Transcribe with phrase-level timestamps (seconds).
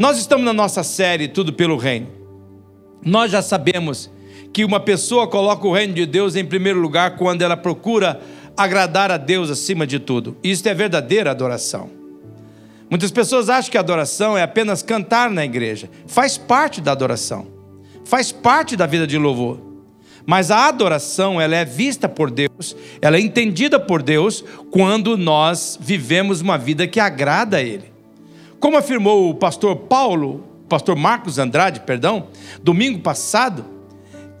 [0.00, 2.06] Nós estamos na nossa série Tudo pelo Reino.
[3.04, 4.10] Nós já sabemos
[4.50, 8.18] que uma pessoa coloca o reino de Deus em primeiro lugar quando ela procura
[8.56, 10.38] agradar a Deus acima de tudo.
[10.42, 11.90] Isto é verdadeira adoração.
[12.88, 15.90] Muitas pessoas acham que a adoração é apenas cantar na igreja.
[16.06, 17.48] Faz parte da adoração.
[18.02, 19.60] Faz parte da vida de louvor.
[20.24, 25.78] Mas a adoração, ela é vista por Deus, ela é entendida por Deus quando nós
[25.78, 27.99] vivemos uma vida que agrada a Ele.
[28.60, 32.28] Como afirmou o pastor Paulo, pastor Marcos Andrade, perdão,
[32.62, 33.64] domingo passado,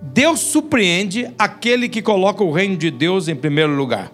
[0.02, 4.12] Deus surpreende aquele que coloca o reino de Deus em primeiro lugar.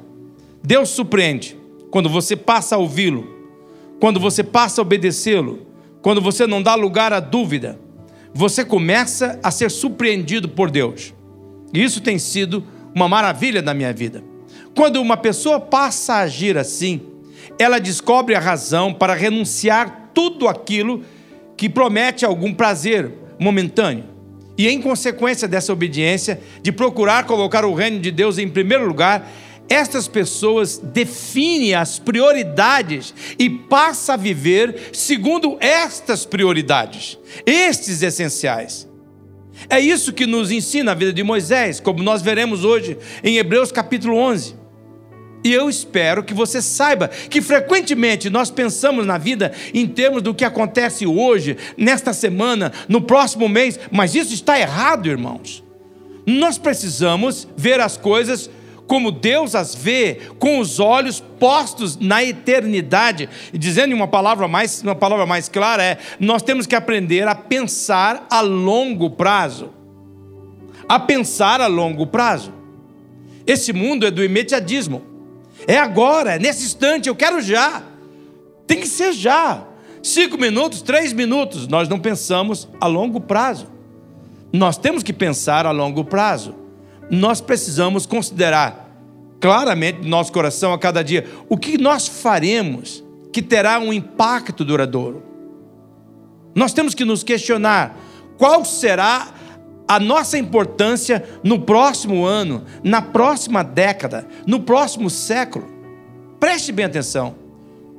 [0.62, 1.56] Deus surpreende
[1.90, 3.26] quando você passa a ouvi-lo,
[3.98, 5.66] quando você passa a obedecê-lo,
[6.00, 7.76] quando você não dá lugar à dúvida,
[8.32, 11.12] você começa a ser surpreendido por Deus.
[11.74, 14.22] E isso tem sido uma maravilha na minha vida.
[14.72, 17.00] Quando uma pessoa passa a agir assim,
[17.58, 21.02] ela descobre a razão para renunciar tudo aquilo
[21.56, 24.04] que promete algum prazer momentâneo.
[24.58, 29.30] E em consequência dessa obediência, de procurar colocar o reino de Deus em primeiro lugar,
[29.68, 38.88] estas pessoas definem as prioridades e passa a viver segundo estas prioridades, estes essenciais.
[39.68, 43.72] É isso que nos ensina a vida de Moisés, como nós veremos hoje em Hebreus
[43.72, 44.65] capítulo 11.
[45.46, 50.34] E eu espero que você saiba que frequentemente nós pensamos na vida em termos do
[50.34, 55.62] que acontece hoje, nesta semana, no próximo mês, mas isso está errado, irmãos.
[56.26, 58.50] Nós precisamos ver as coisas
[58.88, 63.28] como Deus as vê, com os olhos postos na eternidade.
[63.52, 67.36] E dizendo uma palavra mais, uma palavra mais clara é: nós temos que aprender a
[67.36, 69.70] pensar a longo prazo.
[70.88, 72.52] A pensar a longo prazo.
[73.46, 75.14] Esse mundo é do imediatismo.
[75.66, 77.82] É agora, é nesse instante, eu quero já.
[78.66, 79.64] Tem que ser já.
[80.02, 81.66] Cinco minutos, três minutos.
[81.66, 83.66] Nós não pensamos a longo prazo.
[84.52, 86.66] Nós temos que pensar a longo prazo
[87.10, 88.84] nós precisamos considerar
[89.40, 94.64] claramente no nosso coração a cada dia o que nós faremos que terá um impacto
[94.64, 95.22] duradouro.
[96.54, 97.96] Nós temos que nos questionar
[98.38, 99.34] qual será
[99.88, 105.66] a nossa importância no próximo ano, na próxima década, no próximo século.
[106.40, 107.36] Preste bem atenção.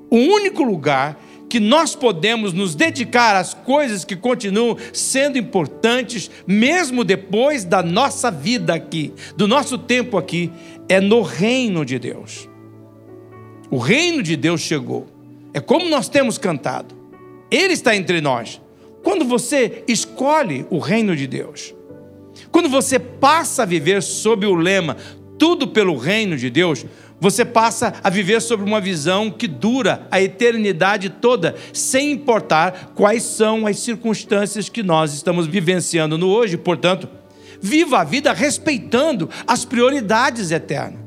[0.10, 7.04] O único lugar que nós podemos nos dedicar às coisas que continuam sendo importantes, mesmo
[7.04, 10.52] depois da nossa vida aqui, do nosso tempo aqui,
[10.90, 12.50] é no reino de Deus.
[13.70, 15.08] O reino de Deus chegou.
[15.54, 16.96] É como nós temos cantado.
[17.50, 18.62] Ele está entre nós.
[19.04, 21.74] Quando você escolhe o reino de Deus,
[22.52, 24.98] quando você passa a viver sob o lema
[25.38, 26.86] tudo pelo reino de Deus,
[27.20, 33.24] você passa a viver sobre uma visão que dura a eternidade toda, sem importar quais
[33.24, 36.58] são as circunstâncias que nós estamos vivenciando no hoje.
[36.58, 37.10] Portanto,
[37.60, 41.00] viva a vida respeitando as prioridades eternas.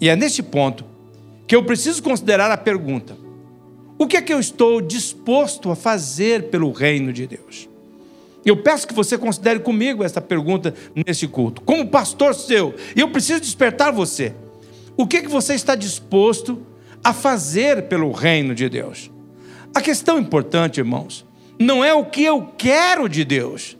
[0.00, 0.84] E é neste ponto
[1.46, 3.16] que eu preciso considerar a pergunta:
[3.98, 7.68] o que é que eu estou disposto a fazer pelo reino de Deus?
[8.48, 13.40] Eu peço que você considere comigo essa pergunta nesse culto, como pastor seu, eu preciso
[13.40, 14.34] despertar você.
[14.96, 16.66] O que, que você está disposto
[17.04, 19.10] a fazer pelo reino de Deus?
[19.74, 21.26] A questão importante, irmãos,
[21.58, 23.76] não é o que eu quero de Deus,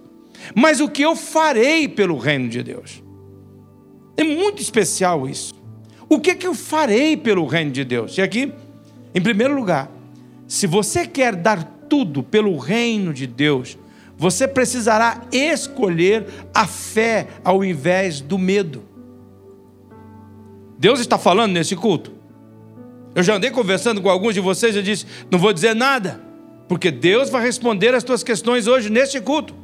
[0.55, 3.03] mas o que eu farei pelo reino de Deus.
[4.17, 5.55] É muito especial isso.
[6.09, 8.19] O que, que eu farei pelo reino de Deus?
[8.19, 8.53] E aqui,
[9.15, 9.91] em primeiro lugar,
[10.47, 13.79] se você quer dar tudo pelo reino de Deus,
[14.19, 18.83] você precisará escolher a fé ao invés do medo.
[20.77, 22.13] Deus está falando nesse culto.
[23.15, 26.21] Eu já andei conversando com alguns de vocês e disse: não vou dizer nada,
[26.67, 29.55] porque Deus vai responder as tuas questões hoje neste culto.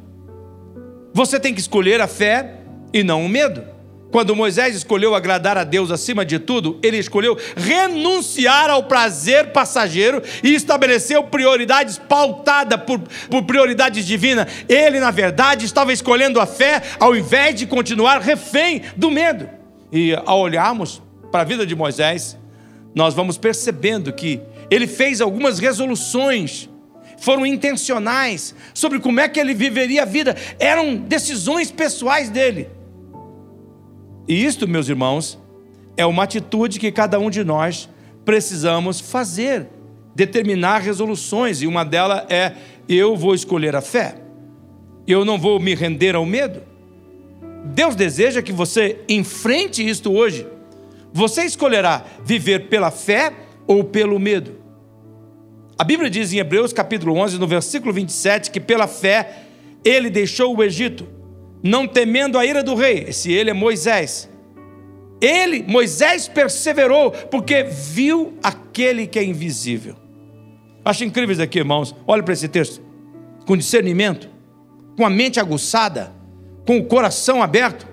[1.13, 2.61] Você tem que escolher a fé
[2.93, 3.74] e não o medo.
[4.15, 10.21] Quando Moisés escolheu agradar a Deus acima de tudo, ele escolheu renunciar ao prazer passageiro
[10.41, 14.47] e estabeleceu prioridades pautadas por, por prioridades divinas.
[14.69, 19.49] Ele, na verdade, estava escolhendo a fé ao invés de continuar refém do medo.
[19.91, 22.37] E ao olharmos para a vida de Moisés,
[22.95, 24.39] nós vamos percebendo que
[24.71, 26.69] ele fez algumas resoluções,
[27.19, 32.69] foram intencionais, sobre como é que ele viveria a vida, eram decisões pessoais dele.
[34.27, 35.39] E isto, meus irmãos,
[35.95, 37.89] é uma atitude que cada um de nós
[38.23, 39.67] precisamos fazer,
[40.15, 42.53] determinar resoluções, e uma delas é:
[42.89, 44.15] eu vou escolher a fé,
[45.07, 46.61] eu não vou me render ao medo.
[47.65, 50.45] Deus deseja que você enfrente isto hoje
[51.15, 53.31] você escolherá viver pela fé
[53.65, 54.57] ou pelo medo.
[55.77, 59.43] A Bíblia diz em Hebreus capítulo 11, no versículo 27, que pela fé
[59.85, 61.07] ele deixou o Egito,
[61.65, 63.05] não temendo a ira do rei.
[63.07, 64.29] Esse ele é Moisés.
[65.19, 69.95] Ele, Moisés, perseverou, porque viu aquele que é invisível.
[70.83, 71.95] Acho incrível isso aqui, irmãos.
[72.05, 72.83] Olha para esse texto.
[73.47, 74.29] Com discernimento,
[74.95, 76.13] com a mente aguçada,
[76.67, 77.87] com o coração aberto.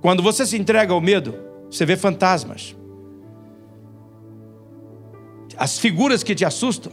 [0.00, 1.34] Quando você se entrega ao medo,
[1.68, 2.76] você vê fantasmas.
[5.56, 6.92] As figuras que te assustam.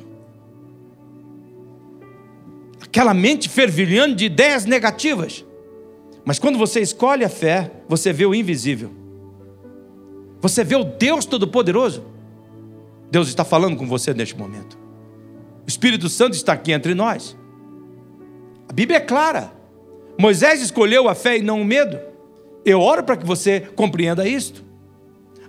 [2.99, 5.45] Aquela mente fervilhando de ideias negativas.
[6.25, 8.91] Mas quando você escolhe a fé, você vê o invisível.
[10.41, 12.03] Você vê o Deus Todo-Poderoso.
[13.09, 14.77] Deus está falando com você neste momento.
[15.65, 17.37] O Espírito Santo está aqui entre nós.
[18.67, 19.53] A Bíblia é clara.
[20.19, 21.97] Moisés escolheu a fé e não o medo.
[22.65, 24.61] Eu oro para que você compreenda isto.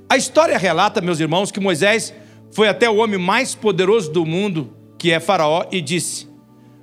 [0.08, 2.14] A história relata, meus irmãos, que Moisés
[2.52, 6.29] foi até o homem mais poderoso do mundo, que é Faraó, e disse: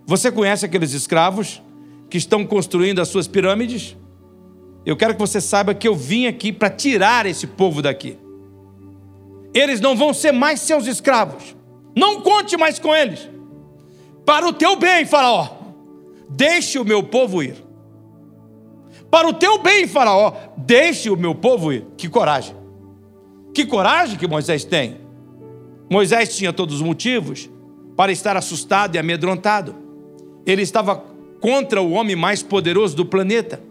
[0.07, 1.62] Você conhece aqueles escravos
[2.09, 3.98] que estão construindo as suas pirâmides,
[4.86, 8.18] eu quero que você saiba que eu vim aqui para tirar esse povo daqui.
[9.54, 11.57] Eles não vão ser mais seus escravos.
[11.94, 13.30] Não conte mais com eles.
[14.25, 15.50] Para o teu bem, Faraó,
[16.30, 17.56] deixe o meu povo ir.
[19.12, 21.86] Para o teu bem, Faraó, deixe o meu povo ir.
[21.98, 22.56] Que coragem.
[23.53, 25.01] Que coragem que Moisés tem.
[25.89, 27.50] Moisés tinha todos os motivos
[27.98, 29.87] para estar assustado e amedrontado.
[30.47, 31.03] Ele estava
[31.41, 33.61] contra o homem mais poderoso do planeta.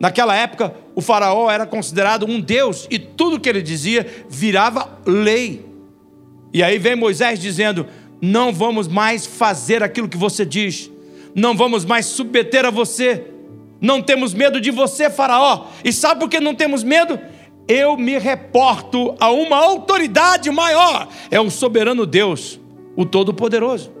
[0.00, 5.64] Naquela época, o Faraó era considerado um deus e tudo que ele dizia virava lei.
[6.52, 7.86] E aí vem Moisés dizendo:
[8.20, 10.90] Não vamos mais fazer aquilo que você diz,
[11.34, 13.24] não vamos mais submeter a você,
[13.80, 15.66] não temos medo de você, Faraó.
[15.84, 17.18] E sabe por que não temos medo?
[17.68, 22.60] Eu me reporto a uma autoridade maior, é o soberano Deus,
[22.94, 23.95] o Todo-Poderoso.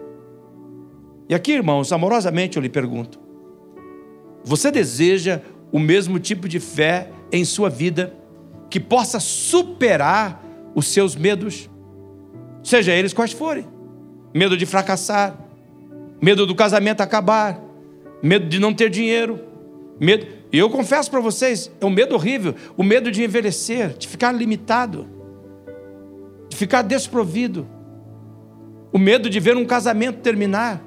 [1.28, 3.18] E aqui, irmãos, amorosamente eu lhe pergunto:
[4.44, 5.42] você deseja
[5.72, 8.14] o mesmo tipo de fé em sua vida
[8.70, 10.42] que possa superar
[10.74, 11.68] os seus medos,
[12.62, 13.66] seja eles quais forem?
[14.34, 15.36] Medo de fracassar,
[16.20, 17.60] medo do casamento acabar,
[18.22, 19.40] medo de não ter dinheiro,
[19.98, 20.26] medo.
[20.52, 24.32] E eu confesso para vocês, é um medo horrível, o medo de envelhecer, de ficar
[24.32, 25.08] limitado,
[26.48, 27.66] de ficar desprovido,
[28.92, 30.82] o medo de ver um casamento terminar,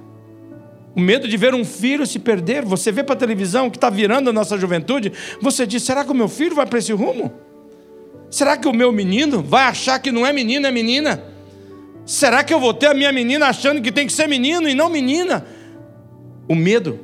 [0.95, 2.65] o medo de ver um filho se perder.
[2.65, 6.11] Você vê para a televisão que está virando a nossa juventude, você diz: será que
[6.11, 7.31] o meu filho vai para esse rumo?
[8.29, 11.23] Será que o meu menino vai achar que não é menino, é menina?
[12.05, 14.75] Será que eu vou ter a minha menina achando que tem que ser menino e
[14.75, 15.45] não menina?
[16.47, 16.99] O medo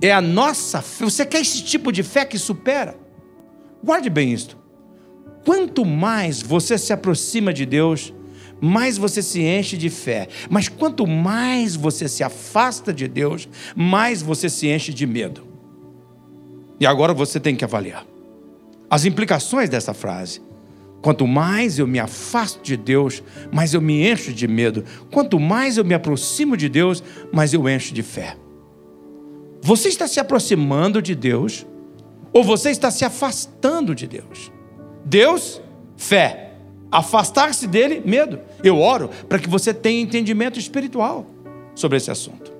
[0.00, 1.04] é a nossa fé.
[1.04, 2.96] Você quer esse tipo de fé que supera?
[3.82, 4.56] Guarde bem isto.
[5.44, 8.12] Quanto mais você se aproxima de Deus,
[8.60, 10.28] mais você se enche de fé.
[10.50, 15.46] Mas quanto mais você se afasta de Deus, mais você se enche de medo.
[16.80, 18.06] E agora você tem que avaliar
[18.90, 20.40] as implicações dessa frase.
[21.00, 23.22] Quanto mais eu me afasto de Deus,
[23.52, 24.84] mais eu me encho de medo.
[25.10, 28.36] Quanto mais eu me aproximo de Deus, mais eu encho de fé.
[29.62, 31.66] Você está se aproximando de Deus
[32.32, 34.52] ou você está se afastando de Deus?
[35.04, 35.62] Deus,
[35.96, 36.47] fé.
[36.90, 38.40] Afastar-se dele, medo.
[38.62, 41.26] Eu oro para que você tenha entendimento espiritual
[41.74, 42.52] sobre esse assunto.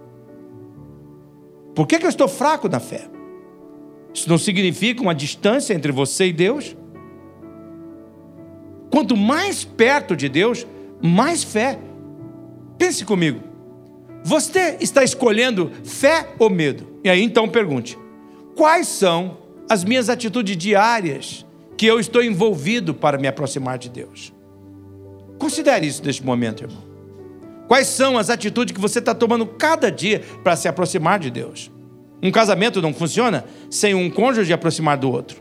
[1.75, 3.08] Por que, que eu estou fraco na fé?
[4.12, 6.76] Isso não significa uma distância entre você e Deus?
[8.90, 10.66] Quanto mais perto de Deus,
[11.00, 11.78] mais fé.
[12.76, 13.40] Pense comigo.
[14.25, 16.99] Você está escolhendo fé ou medo?
[17.04, 17.97] E aí então pergunte:
[18.56, 19.38] quais são
[19.70, 21.47] as minhas atitudes diárias
[21.78, 24.35] que eu estou envolvido para me aproximar de Deus.
[25.38, 26.82] Considere isso neste momento, irmão.
[27.68, 31.70] Quais são as atitudes que você está tomando cada dia para se aproximar de Deus?
[32.20, 35.40] Um casamento não funciona sem um cônjuge aproximar do outro.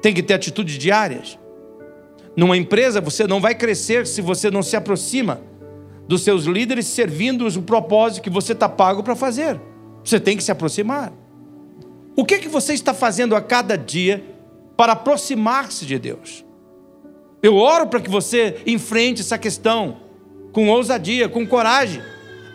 [0.00, 1.38] Tem que ter atitudes diárias.
[2.34, 5.42] Numa empresa, você não vai crescer se você não se aproxima
[6.06, 9.60] dos seus líderes servindo-os o propósito que você está pago para fazer.
[10.02, 11.12] Você tem que se aproximar.
[12.16, 14.37] O que, que você está fazendo a cada dia
[14.78, 16.44] para aproximar-se de Deus.
[17.42, 19.96] Eu oro para que você enfrente essa questão
[20.52, 22.00] com ousadia, com coragem.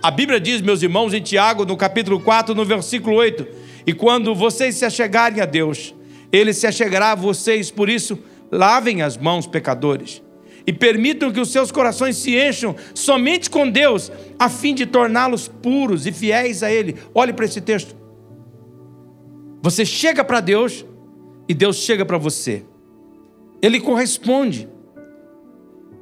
[0.01, 3.45] A Bíblia diz, meus irmãos, em Tiago, no capítulo 4, no versículo 8:
[3.85, 5.93] E quando vocês se achegarem a Deus,
[6.31, 8.17] Ele se achegará a vocês, por isso,
[8.49, 10.23] lavem as mãos, pecadores,
[10.65, 15.49] e permitam que os seus corações se encham somente com Deus, a fim de torná-los
[15.49, 16.95] puros e fiéis a Ele.
[17.13, 17.93] Olhe para esse texto.
[19.61, 20.85] Você chega para Deus
[21.47, 22.65] e Deus chega para você.
[23.61, 24.69] Ele corresponde.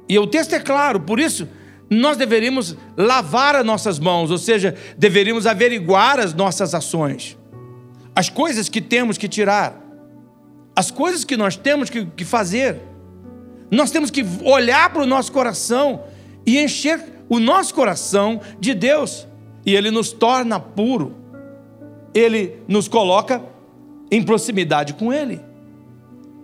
[0.08, 1.48] E o texto é claro, por isso,
[1.88, 7.38] nós deveríamos lavar as nossas mãos, ou seja, deveríamos averiguar as nossas ações,
[8.14, 9.80] as coisas que temos que tirar,
[10.74, 12.80] as coisas que nós temos que, que fazer.
[13.70, 16.04] Nós temos que olhar para o nosso coração
[16.44, 19.26] e encher o nosso coração de Deus,
[19.64, 21.14] e Ele nos torna puro,
[22.14, 23.42] Ele nos coloca
[24.12, 25.40] em proximidade com Ele.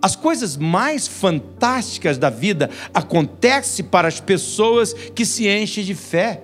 [0.01, 6.43] As coisas mais fantásticas da vida acontecem para as pessoas que se enchem de fé.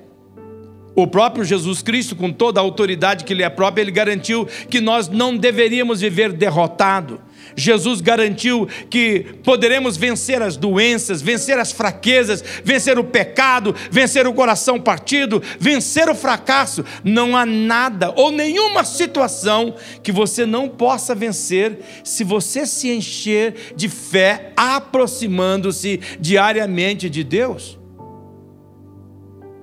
[0.93, 4.79] O próprio Jesus Cristo, com toda a autoridade que lhe é própria, ele garantiu que
[4.79, 7.19] nós não deveríamos viver derrotado,
[7.55, 14.33] Jesus garantiu que poderemos vencer as doenças, vencer as fraquezas, vencer o pecado, vencer o
[14.33, 16.83] coração partido, vencer o fracasso.
[17.03, 23.73] Não há nada ou nenhuma situação que você não possa vencer se você se encher
[23.75, 27.77] de fé, aproximando-se diariamente de Deus,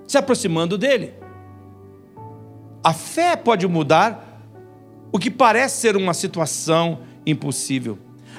[0.07, 1.15] se aproximando dele.
[2.85, 4.33] A fé pode mudar
[5.13, 7.99] o que parece ser uma situação impossível.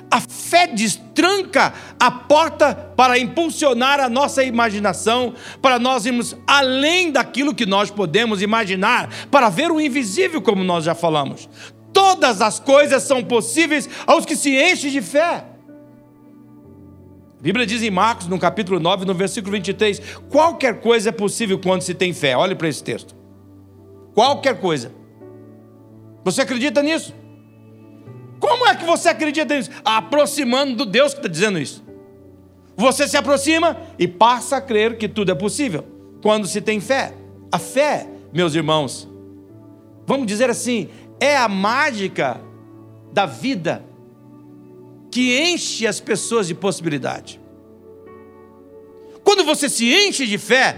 [0.09, 7.55] A fé destranca a porta para impulsionar a nossa imaginação, para nós irmos além daquilo
[7.55, 11.49] que nós podemos imaginar, para ver o invisível, como nós já falamos.
[11.91, 15.45] Todas as coisas são possíveis aos que se enchem de fé.
[17.39, 19.99] A Bíblia diz em Marcos, no capítulo 9, no versículo 23,
[20.29, 22.37] qualquer coisa é possível quando se tem fé.
[22.37, 23.15] Olhe para esse texto.
[24.13, 24.91] Qualquer coisa.
[26.23, 27.13] Você acredita nisso?
[28.43, 29.69] Como é que você acredita nisso?
[29.85, 31.81] Aproximando do Deus que está dizendo isso.
[32.75, 35.85] Você se aproxima e passa a crer que tudo é possível.
[36.21, 37.13] Quando se tem fé.
[37.49, 39.07] A fé, meus irmãos,
[40.05, 40.89] vamos dizer assim,
[41.21, 42.41] é a mágica
[43.13, 43.85] da vida
[45.09, 47.39] que enche as pessoas de possibilidade.
[49.23, 50.75] Quando você se enche de fé,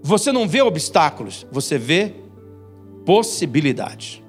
[0.00, 2.14] você não vê obstáculos, você vê
[3.04, 4.21] possibilidades.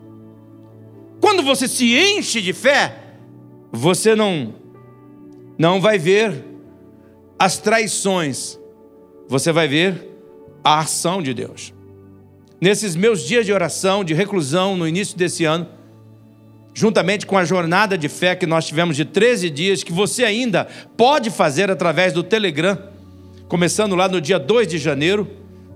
[1.23, 2.97] Quando você se enche de fé,
[3.71, 4.55] você não
[5.57, 6.43] não vai ver
[7.39, 8.59] as traições,
[9.29, 10.05] você vai ver
[10.61, 11.73] a ação de Deus.
[12.59, 15.65] Nesses meus dias de oração, de reclusão no início desse ano,
[16.73, 20.67] juntamente com a jornada de fé que nós tivemos de 13 dias, que você ainda
[20.97, 22.77] pode fazer através do Telegram,
[23.47, 25.25] começando lá no dia 2 de janeiro,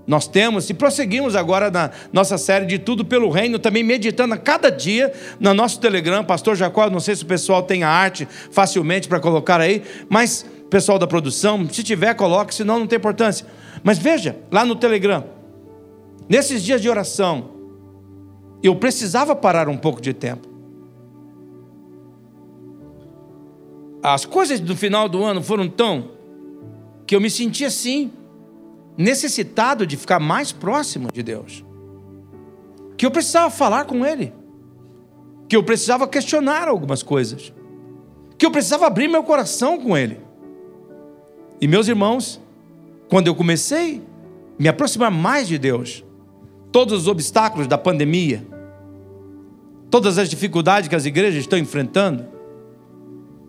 [0.08, 4.38] nós temos e prosseguimos agora na nossa série de Tudo pelo Reino, também meditando a
[4.38, 6.24] cada dia no nosso Telegram.
[6.24, 10.46] Pastor Jacó, não sei se o pessoal tem a arte facilmente para colocar aí, mas
[10.70, 13.46] pessoal da produção, se tiver, coloque, senão não tem importância.
[13.82, 15.24] Mas veja, lá no Telegram,
[16.26, 17.50] nesses dias de oração,
[18.62, 20.48] eu precisava parar um pouco de tempo.
[24.02, 26.12] As coisas do final do ano foram tão
[27.06, 28.10] que eu me senti assim,
[28.98, 31.64] necessitado de ficar mais próximo de Deus.
[32.96, 34.34] Que eu precisava falar com Ele.
[35.48, 37.52] Que eu precisava questionar algumas coisas.
[38.36, 40.18] Que eu precisava abrir meu coração com Ele.
[41.60, 42.40] E meus irmãos,
[43.08, 44.02] quando eu comecei
[44.58, 46.04] a me aproximar mais de Deus,
[46.72, 48.44] todos os obstáculos da pandemia,
[49.88, 52.26] todas as dificuldades que as igrejas estão enfrentando,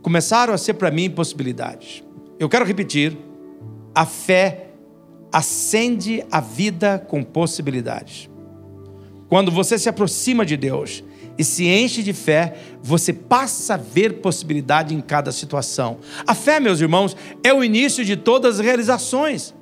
[0.04, 2.04] começaram a ser para mim possibilidades.
[2.40, 3.18] Eu quero repetir:
[3.94, 4.69] a fé
[5.32, 8.30] acende a vida com possibilidades.
[9.28, 11.04] Quando você se aproxima de Deus
[11.38, 16.00] e se enche de fé, você passa a ver possibilidade em cada situação.
[16.26, 19.54] A fé, meus irmãos, é o início de todas as realizações.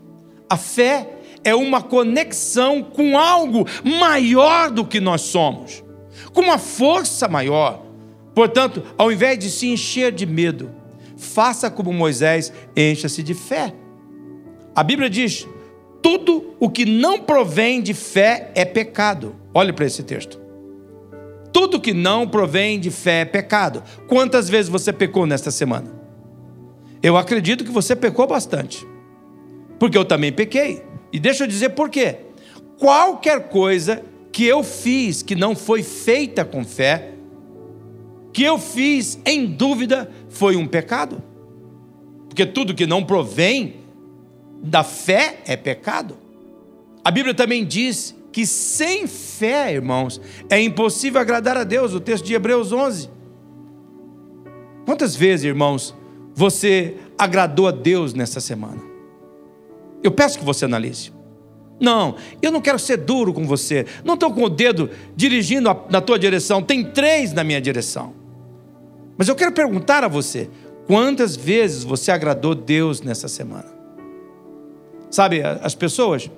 [0.49, 1.09] A fé
[1.43, 5.83] é uma conexão com algo maior do que nós somos,
[6.33, 7.85] com uma força maior.
[8.33, 10.71] Portanto, ao invés de se encher de medo,
[11.17, 13.73] faça como Moisés, encha-se de fé.
[14.75, 15.47] A Bíblia diz:
[16.07, 19.35] tudo o que não provém de fé é pecado.
[19.53, 20.39] Olhe para esse texto.
[21.51, 23.83] Tudo que não provém de fé é pecado.
[24.07, 25.93] Quantas vezes você pecou nesta semana?
[27.03, 28.87] Eu acredito que você pecou bastante.
[29.77, 30.81] Porque eu também pequei.
[31.11, 32.19] E deixa eu dizer por quê.
[32.79, 37.15] Qualquer coisa que eu fiz que não foi feita com fé,
[38.31, 41.21] que eu fiz em dúvida, foi um pecado.
[42.29, 43.86] Porque tudo que não provém
[44.61, 46.17] da fé é pecado.
[47.03, 52.25] A Bíblia também diz que sem fé, irmãos, é impossível agradar a Deus, o texto
[52.25, 53.09] de Hebreus 11.
[54.85, 55.95] Quantas vezes, irmãos,
[56.33, 58.81] você agradou a Deus nessa semana?
[60.03, 61.11] Eu peço que você analise.
[61.79, 63.85] Não, eu não quero ser duro com você.
[64.03, 66.61] Não estou com o dedo dirigindo na tua direção.
[66.61, 68.13] Tem três na minha direção.
[69.17, 70.49] Mas eu quero perguntar a você:
[70.85, 73.76] quantas vezes você agradou Deus nessa semana?
[75.09, 76.29] Sabe, as pessoas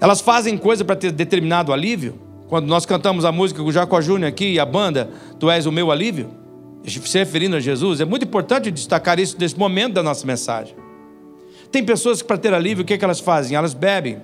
[0.00, 2.18] Elas fazem coisa para ter determinado alívio.
[2.48, 5.66] Quando nós cantamos a música com o Jacó Júnior aqui e a banda, Tu és
[5.66, 6.30] o meu alívio,
[6.84, 10.74] se referindo a Jesus, é muito importante destacar isso nesse momento da nossa mensagem.
[11.70, 13.56] Tem pessoas que, para ter alívio, o que, é que elas fazem?
[13.56, 14.20] Elas bebem.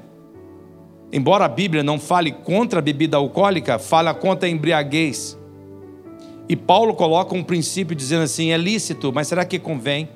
[1.13, 5.39] Embora a Bíblia não fale contra a bebida alcoólica, fala contra a embriaguez.
[6.49, 10.09] E Paulo coloca um princípio dizendo assim: é lícito, mas será que convém?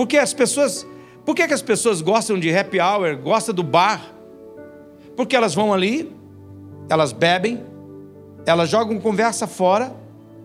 [0.00, 0.86] Porque as pessoas,
[1.26, 4.14] por que, as pessoas gostam de happy hour, gostam do bar?
[5.14, 6.10] Porque elas vão ali,
[6.88, 7.62] elas bebem,
[8.46, 9.94] elas jogam conversa fora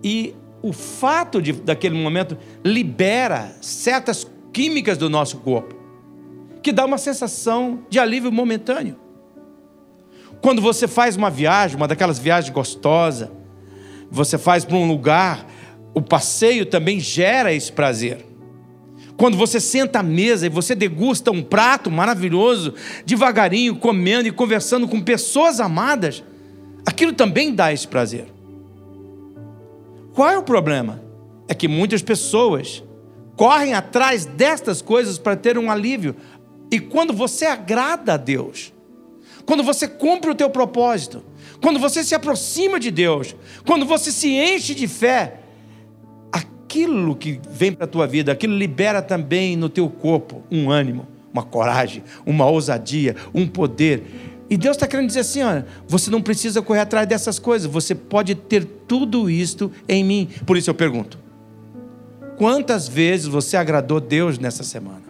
[0.03, 5.73] e o fato de daquele momento libera certas químicas do nosso corpo,
[6.61, 8.97] que dá uma sensação de alívio momentâneo.
[10.41, 13.29] Quando você faz uma viagem, uma daquelas viagens gostosas,
[14.11, 15.47] você faz para um lugar,
[15.93, 18.34] o passeio também gera esse prazer.
[19.17, 22.73] Quando você senta à mesa e você degusta um prato maravilhoso,
[23.05, 26.23] devagarinho, comendo e conversando com pessoas amadas,
[26.85, 28.25] aquilo também dá esse prazer.
[30.13, 31.01] Qual é o problema?
[31.47, 32.83] É que muitas pessoas
[33.35, 36.15] correm atrás destas coisas para ter um alívio.
[36.71, 38.73] E quando você agrada a Deus,
[39.45, 41.23] quando você cumpre o teu propósito,
[41.61, 45.39] quando você se aproxima de Deus, quando você se enche de fé,
[46.75, 51.07] aquilo que vem para a tua vida, aquilo libera também no teu corpo um ânimo,
[51.31, 54.03] uma coragem, uma ousadia, um poder.
[54.49, 57.95] E Deus está querendo dizer assim: olha, você não precisa correr atrás dessas coisas, você
[57.95, 60.29] pode ter tudo isto em mim.
[60.45, 61.17] Por isso eu pergunto:
[62.37, 65.03] Quantas vezes você agradou Deus nessa semana?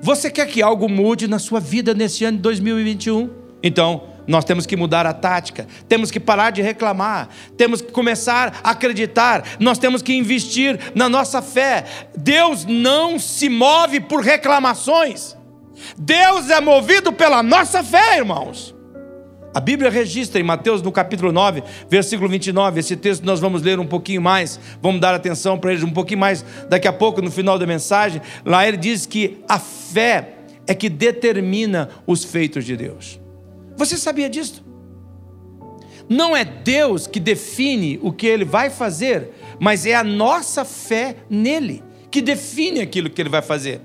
[0.00, 3.30] Você quer que algo mude na sua vida nesse ano de 2021?
[3.62, 8.60] Então, nós temos que mudar a tática, temos que parar de reclamar, temos que começar
[8.64, 11.84] a acreditar, nós temos que investir na nossa fé.
[12.16, 15.36] Deus não se move por reclamações,
[15.98, 18.74] Deus é movido pela nossa fé, irmãos.
[19.54, 23.78] A Bíblia registra em Mateus no capítulo 9, versículo 29, esse texto nós vamos ler
[23.78, 27.30] um pouquinho mais, vamos dar atenção para ele um pouquinho mais daqui a pouco no
[27.30, 28.22] final da mensagem.
[28.46, 33.21] Lá ele diz que a fé é que determina os feitos de Deus.
[33.84, 34.64] Você sabia disso?
[36.08, 41.16] Não é Deus que define o que ele vai fazer, mas é a nossa fé
[41.28, 43.80] nele que define aquilo que ele vai fazer.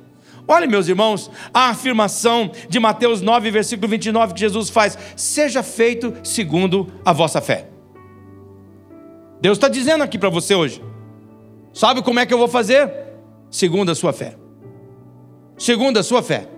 [0.48, 6.14] Olha, meus irmãos, a afirmação de Mateus 9, versículo 29 que Jesus faz: seja feito
[6.24, 7.68] segundo a vossa fé.
[9.42, 10.80] Deus está dizendo aqui para você hoje.
[11.74, 12.92] Sabe como é que eu vou fazer?
[13.50, 14.36] Segundo a sua fé.
[15.58, 16.57] Segundo a sua fé.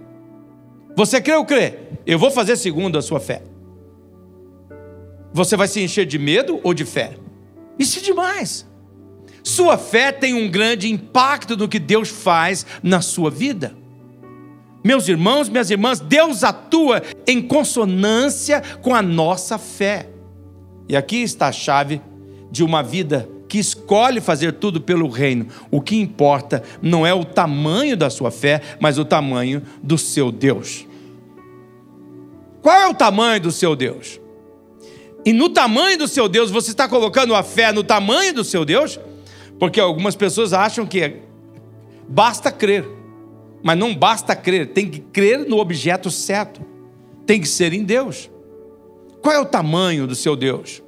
[0.96, 1.76] Você crê ou crê?
[2.06, 3.42] Eu vou fazer segundo a sua fé.
[5.32, 7.14] Você vai se encher de medo ou de fé?
[7.78, 8.68] Isso é demais.
[9.44, 13.76] Sua fé tem um grande impacto no que Deus faz na sua vida.
[14.84, 20.10] Meus irmãos, minhas irmãs, Deus atua em consonância com a nossa fé.
[20.88, 22.02] E aqui está a chave
[22.52, 25.48] de uma vida que escolhe fazer tudo pelo reino.
[25.72, 30.32] O que importa não é o tamanho da sua fé, mas o tamanho do seu
[30.32, 30.86] Deus.
[32.62, 34.22] Qual é o tamanho do seu Deus?
[35.26, 38.64] E no tamanho do seu Deus, você está colocando a fé no tamanho do seu
[38.64, 39.00] Deus?
[39.58, 41.18] Porque algumas pessoas acham que
[42.08, 42.86] basta crer.
[43.64, 46.62] Mas não basta crer, tem que crer no objeto certo.
[47.26, 48.30] Tem que ser em Deus.
[49.22, 50.82] Qual é o tamanho do seu Deus?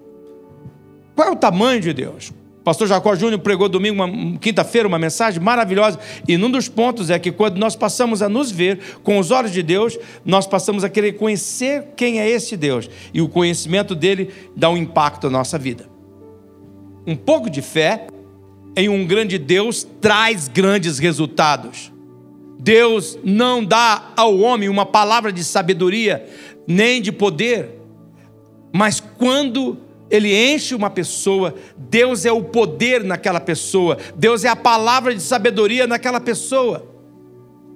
[1.15, 2.31] Qual é o tamanho de Deus?
[2.71, 4.01] Pastor Jacó Júnior pregou domingo,
[4.39, 5.99] quinta-feira, uma mensagem maravilhosa.
[6.25, 9.51] E num dos pontos é que quando nós passamos a nos ver com os olhos
[9.51, 12.89] de Deus, nós passamos a querer conhecer quem é esse Deus.
[13.13, 15.89] E o conhecimento dele dá um impacto na nossa vida.
[17.05, 18.07] Um pouco de fé
[18.77, 21.91] em um grande Deus traz grandes resultados.
[22.57, 26.25] Deus não dá ao homem uma palavra de sabedoria,
[26.65, 27.81] nem de poder,
[28.71, 29.77] mas quando
[30.11, 35.21] ele enche uma pessoa, Deus é o poder naquela pessoa, Deus é a palavra de
[35.21, 36.87] sabedoria naquela pessoa.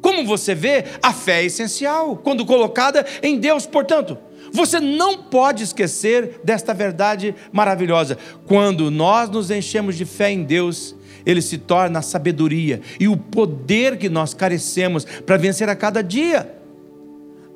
[0.02, 4.18] Como você vê, a fé é essencial quando colocada em Deus, portanto,
[4.52, 8.18] você não pode esquecer desta verdade maravilhosa.
[8.46, 10.96] Quando nós nos enchemos de fé em Deus,
[11.26, 16.04] ele se torna a sabedoria e o poder que nós carecemos para vencer a cada
[16.04, 16.56] dia.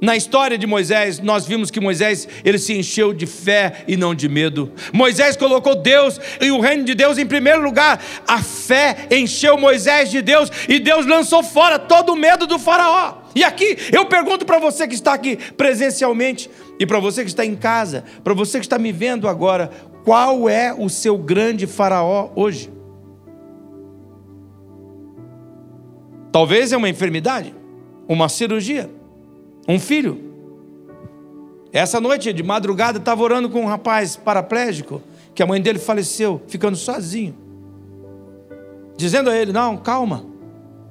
[0.01, 4.15] Na história de Moisés, nós vimos que Moisés, ele se encheu de fé e não
[4.15, 4.71] de medo.
[4.93, 8.01] Moisés colocou Deus e o reino de Deus em primeiro lugar.
[8.25, 13.17] A fé encheu Moisés de Deus e Deus lançou fora todo o medo do faraó.
[13.35, 17.45] E aqui eu pergunto para você que está aqui presencialmente e para você que está
[17.45, 19.69] em casa, para você que está me vendo agora,
[20.05, 22.71] qual é o seu grande faraó hoje?
[26.31, 27.53] Talvez é uma enfermidade,
[28.07, 28.89] uma cirurgia,
[29.69, 30.27] um filho,
[31.71, 34.99] Essa noite, de madrugada, estava orando com um rapaz paraplégico,
[35.36, 37.36] que a mãe dele faleceu, ficando sozinho.
[38.97, 40.25] Dizendo a ele: Não, calma.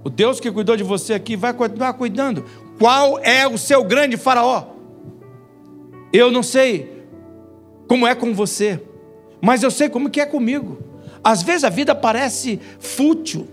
[0.05, 2.45] O Deus que cuidou de você aqui vai continuar cuidando.
[2.79, 4.67] Qual é o seu grande faraó?
[6.13, 7.05] Eu não sei
[7.89, 8.81] como é com você,
[9.41, 10.79] mas eu sei como que é comigo.
[11.25, 13.49] Às vezes a vida parece fútil.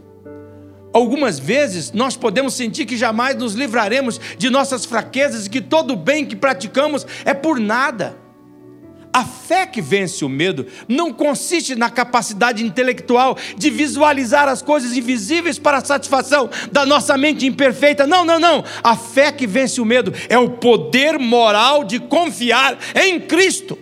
[0.95, 5.91] Algumas vezes nós podemos sentir que jamais nos livraremos de nossas fraquezas e que todo
[5.91, 8.17] o bem que praticamos é por nada.
[9.11, 14.95] A fé que vence o medo não consiste na capacidade intelectual de visualizar as coisas
[14.95, 18.07] invisíveis para a satisfação da nossa mente imperfeita.
[18.07, 18.63] Não, não, não.
[18.81, 23.77] A fé que vence o medo é o poder moral de confiar em Cristo.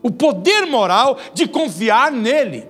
[0.00, 2.69] O poder moral de confiar nele.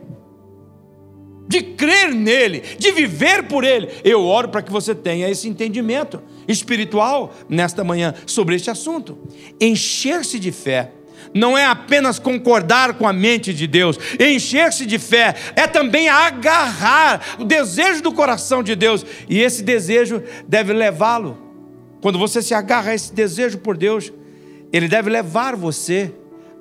[1.50, 3.88] De crer nele, de viver por ele.
[4.04, 9.18] Eu oro para que você tenha esse entendimento espiritual nesta manhã sobre este assunto.
[9.60, 10.92] Encher-se de fé
[11.34, 17.36] não é apenas concordar com a mente de Deus, encher-se de fé, é também agarrar
[17.38, 21.36] o desejo do coração de Deus, e esse desejo deve levá-lo.
[22.00, 24.12] Quando você se agarra a esse desejo por Deus,
[24.72, 26.12] ele deve levar você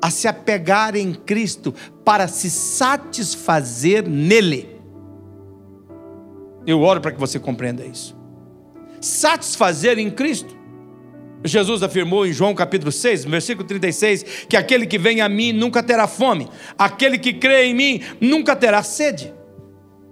[0.02, 4.79] a se apegar em Cristo para se satisfazer nele.
[6.66, 8.18] Eu oro para que você compreenda isso.
[9.02, 10.60] Satisfazer em Cristo
[11.44, 15.82] Jesus afirmou em João capítulo 6, versículo 36, que aquele que vem a mim nunca
[15.82, 19.34] terá fome, aquele que crê em mim nunca terá sede.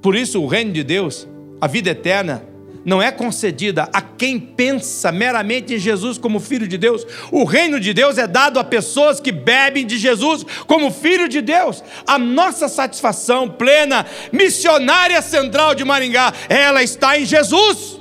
[0.02, 1.28] Por isso, o reino de Deus,
[1.60, 2.44] a vida eterna,
[2.88, 7.06] não é concedida a quem pensa meramente em Jesus como filho de Deus.
[7.34, 11.42] O reino de Deus é dado a pessoas que bebem de Jesus como filho de
[11.42, 11.84] Deus.
[12.08, 18.00] A nossa satisfação plena, missionária central de Maringá, ela está em Jesus.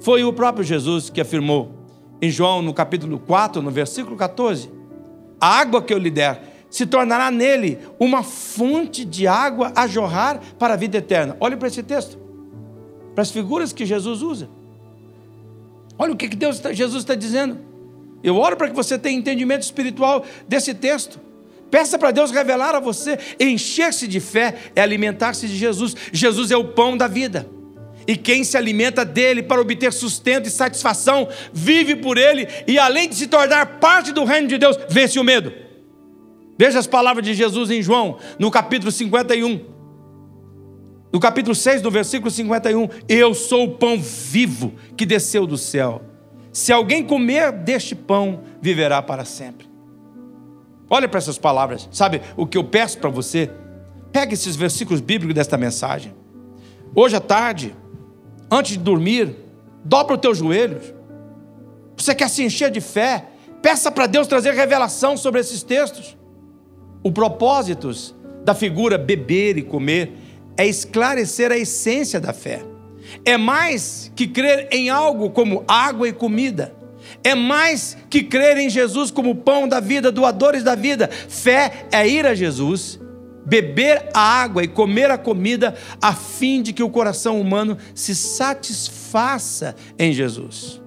[0.00, 1.70] Foi o próprio Jesus que afirmou
[2.22, 4.70] em João, no capítulo 4, no versículo 14:
[5.38, 10.40] A água que eu lhe der se tornará nele uma fonte de água a jorrar
[10.58, 11.36] para a vida eterna.
[11.40, 12.18] Olhe para esse texto,
[13.14, 14.48] para as figuras que Jesus usa.
[15.98, 17.58] Olha o que Deus, Jesus está dizendo.
[18.22, 21.20] Eu oro para que você tenha entendimento espiritual desse texto.
[21.70, 23.18] Peça para Deus revelar a você.
[23.38, 25.94] Encher-se de fé é alimentar-se de Jesus.
[26.12, 27.48] Jesus é o pão da vida.
[28.06, 33.08] E quem se alimenta dele para obter sustento e satisfação, vive por ele e, além
[33.08, 35.69] de se tornar parte do reino de Deus, vence o medo.
[36.60, 39.64] Veja as palavras de Jesus em João, no capítulo 51.
[41.10, 46.02] No capítulo 6, no versículo 51, eu sou o pão vivo que desceu do céu.
[46.52, 49.70] Se alguém comer deste pão, viverá para sempre.
[50.90, 51.88] Olha para essas palavras.
[51.90, 53.50] Sabe o que eu peço para você?
[54.12, 56.12] Pegue esses versículos bíblicos desta mensagem.
[56.94, 57.74] Hoje à tarde,
[58.50, 59.34] antes de dormir,
[59.82, 60.92] dobra os teus joelhos.
[61.96, 63.30] Você quer se encher de fé?
[63.62, 66.19] Peça para Deus trazer revelação sobre esses textos.
[67.02, 67.90] O propósito
[68.44, 70.12] da figura beber e comer
[70.56, 72.62] é esclarecer a essência da fé.
[73.24, 76.74] É mais que crer em algo como água e comida.
[77.24, 81.08] É mais que crer em Jesus como pão da vida, doadores da vida.
[81.08, 83.00] Fé é ir a Jesus
[83.44, 88.14] beber a água e comer a comida, a fim de que o coração humano se
[88.14, 90.80] satisfaça em Jesus.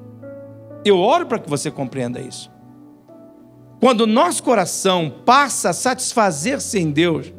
[0.86, 2.53] Eu oro para que você compreenda isso.
[3.84, 7.34] Quando o nosso coração passa a satisfazer-se em Deus,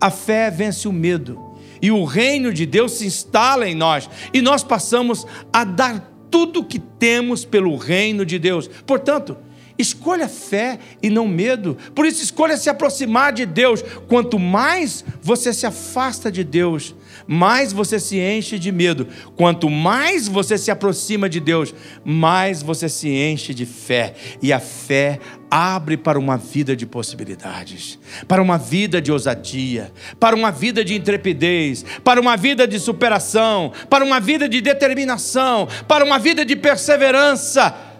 [0.00, 1.38] a fé vence o medo
[1.82, 6.60] e o reino de Deus se instala em nós e nós passamos a dar tudo
[6.60, 8.70] o que temos pelo reino de Deus.
[8.86, 9.36] Portanto,
[9.78, 11.76] Escolha fé e não medo.
[11.94, 13.82] Por isso, escolha se aproximar de Deus.
[14.06, 16.94] Quanto mais você se afasta de Deus,
[17.26, 19.06] mais você se enche de medo.
[19.36, 24.14] Quanto mais você se aproxima de Deus, mais você se enche de fé.
[24.40, 25.18] E a fé
[25.50, 30.94] abre para uma vida de possibilidades, para uma vida de ousadia, para uma vida de
[30.94, 36.56] intrepidez, para uma vida de superação, para uma vida de determinação, para uma vida de
[36.56, 37.92] perseverança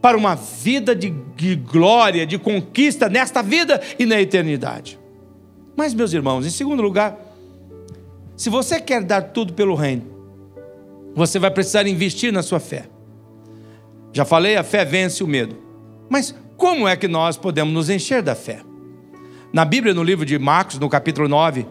[0.00, 4.98] para uma vida de, de glória, de conquista nesta vida e na eternidade.
[5.76, 7.18] Mas, meus irmãos, em segundo lugar,
[8.40, 10.02] se você quer dar tudo pelo reino,
[11.14, 12.86] você vai precisar investir na sua fé.
[14.14, 15.58] Já falei, a fé vence o medo.
[16.08, 18.62] Mas como é que nós podemos nos encher da fé?
[19.52, 21.66] Na Bíblia, no livro de Marcos, no capítulo 9,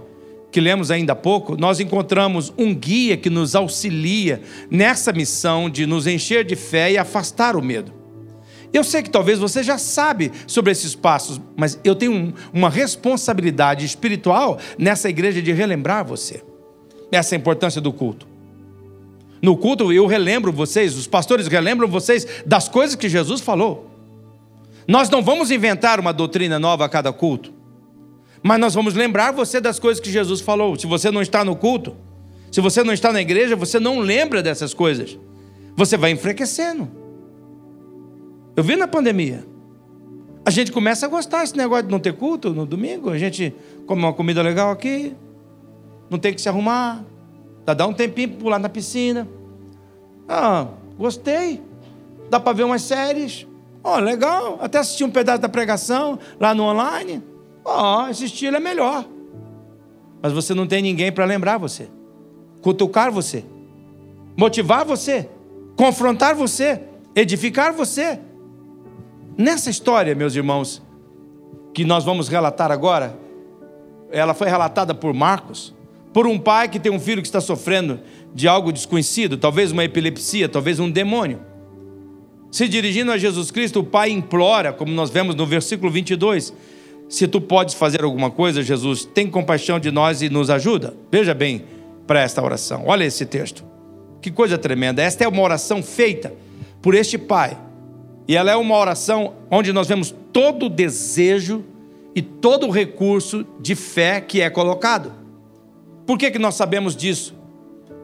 [0.51, 5.87] que lemos ainda há pouco, nós encontramos um guia que nos auxilia nessa missão de
[5.87, 7.91] nos encher de fé e afastar o medo.
[8.71, 12.69] Eu sei que talvez você já sabe sobre esses passos, mas eu tenho um, uma
[12.69, 16.47] responsabilidade espiritual nessa igreja de relembrar você.
[17.11, 18.27] Essa é importância do culto.
[19.41, 23.89] No culto eu relembro vocês, os pastores relembram vocês das coisas que Jesus falou.
[24.87, 27.53] Nós não vamos inventar uma doutrina nova a cada culto,
[28.41, 30.77] mas nós vamos lembrar você das coisas que Jesus falou.
[30.77, 31.95] Se você não está no culto,
[32.51, 35.17] se você não está na igreja, você não lembra dessas coisas.
[35.75, 36.89] Você vai enfraquecendo.
[38.55, 39.45] Eu vi na pandemia.
[40.45, 43.09] A gente começa a gostar desse negócio de não ter culto no domingo.
[43.09, 43.53] A gente
[43.85, 45.13] come uma comida legal aqui,
[46.09, 47.03] não tem que se arrumar,
[47.65, 49.27] dá um tempinho para pular na piscina.
[50.27, 50.67] Ah,
[50.97, 51.61] gostei.
[52.29, 53.47] Dá para ver umas séries.
[53.83, 54.59] Ó, oh, legal.
[54.61, 57.23] Até assistir um pedaço da pregação lá no online.
[57.63, 59.05] Ó, oh, esse estilo é melhor.
[60.21, 61.89] Mas você não tem ninguém para lembrar você,
[62.61, 63.45] cutucar você,
[64.35, 65.29] motivar você,
[65.77, 66.81] confrontar você,
[67.15, 68.19] edificar você.
[69.37, 70.81] Nessa história, meus irmãos,
[71.73, 73.17] que nós vamos relatar agora,
[74.11, 75.73] ela foi relatada por Marcos,
[76.13, 77.99] por um pai que tem um filho que está sofrendo
[78.33, 81.39] de algo desconhecido, talvez uma epilepsia, talvez um demônio.
[82.51, 86.53] Se dirigindo a Jesus Cristo, o pai implora, como nós vemos no versículo 22,
[87.07, 90.95] se tu podes fazer alguma coisa, Jesus, tem compaixão de nós e nos ajuda.
[91.11, 91.63] Veja bem
[92.07, 92.83] para esta oração.
[92.87, 93.63] Olha esse texto.
[94.21, 95.01] Que coisa tremenda.
[95.01, 96.33] Esta é uma oração feita
[96.81, 97.57] por este pai
[98.27, 101.65] e ela é uma oração onde nós vemos todo o desejo
[102.15, 105.11] e todo o recurso de fé que é colocado.
[106.09, 107.35] Por que, que nós sabemos disso?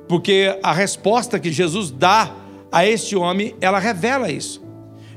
[0.07, 2.35] Porque a resposta que Jesus dá
[2.71, 4.63] a este homem, ela revela isso.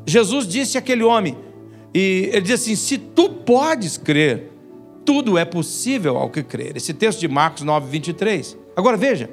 [0.07, 1.37] Jesus disse àquele homem,
[1.92, 4.51] e ele diz assim: se tu podes crer,
[5.05, 6.79] tudo é possível ao que crer.
[6.79, 8.57] Esse texto de Marcos 9, 23.
[8.74, 9.29] Agora veja,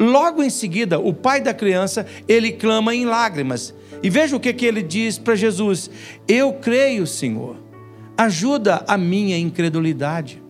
[0.00, 3.72] logo em seguida, o pai da criança, ele clama em lágrimas.
[4.02, 5.88] E veja o que, que ele diz para Jesus:
[6.26, 7.54] Eu creio, Senhor,
[8.18, 10.42] ajuda a minha incredulidade.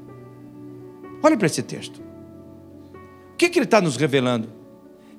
[1.23, 2.06] Olhe para esse texto.
[3.37, 4.49] O que, que ele está nos revelando?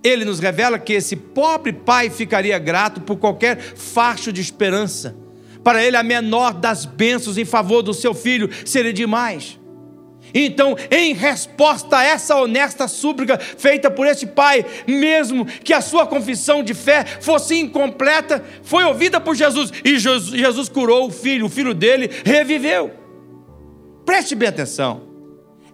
[0.03, 5.15] Ele nos revela que esse pobre pai ficaria grato por qualquer facho de esperança.
[5.63, 9.59] Para ele, a menor das bênçãos em favor do seu filho seria demais.
[10.33, 16.07] Então, em resposta a essa honesta súplica feita por este pai, mesmo que a sua
[16.07, 21.49] confissão de fé fosse incompleta, foi ouvida por Jesus e Jesus curou o filho, o
[21.49, 22.91] filho dele reviveu.
[24.03, 25.06] Preste bem atenção.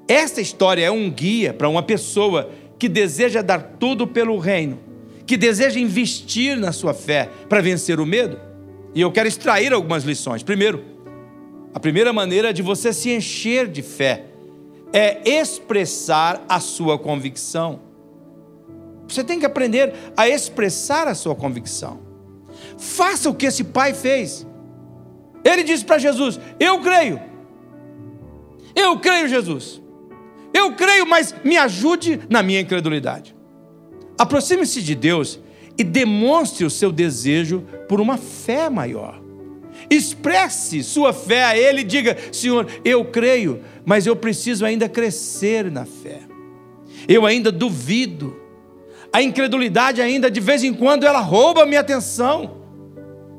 [0.08, 4.80] Esta história é um guia para uma pessoa que deseja dar tudo pelo reino,
[5.26, 8.40] que deseja investir na sua fé para vencer o medo.
[8.94, 10.44] E eu quero extrair algumas lições.
[10.44, 10.84] Primeiro,
[11.74, 14.26] a primeira maneira de você se encher de fé
[14.92, 17.80] é expressar a sua convicção.
[19.08, 22.00] Você tem que aprender a expressar a sua convicção.
[22.78, 24.46] Faça o que esse pai fez.
[25.44, 27.20] Ele disse para Jesus: Eu creio.
[28.76, 29.83] Eu creio, Jesus.
[30.54, 33.36] Eu creio, mas me ajude na minha incredulidade.
[34.18, 35.40] Aproxime-se de Deus
[35.78, 39.22] e demonstre o seu desejo por uma fé maior.
[39.90, 45.72] Expresse sua fé a Ele e diga: Senhor, eu creio, mas eu preciso ainda crescer
[45.72, 46.22] na fé.
[47.08, 48.42] Eu ainda duvido.
[49.12, 52.58] A incredulidade ainda de vez em quando ela rouba a minha atenção.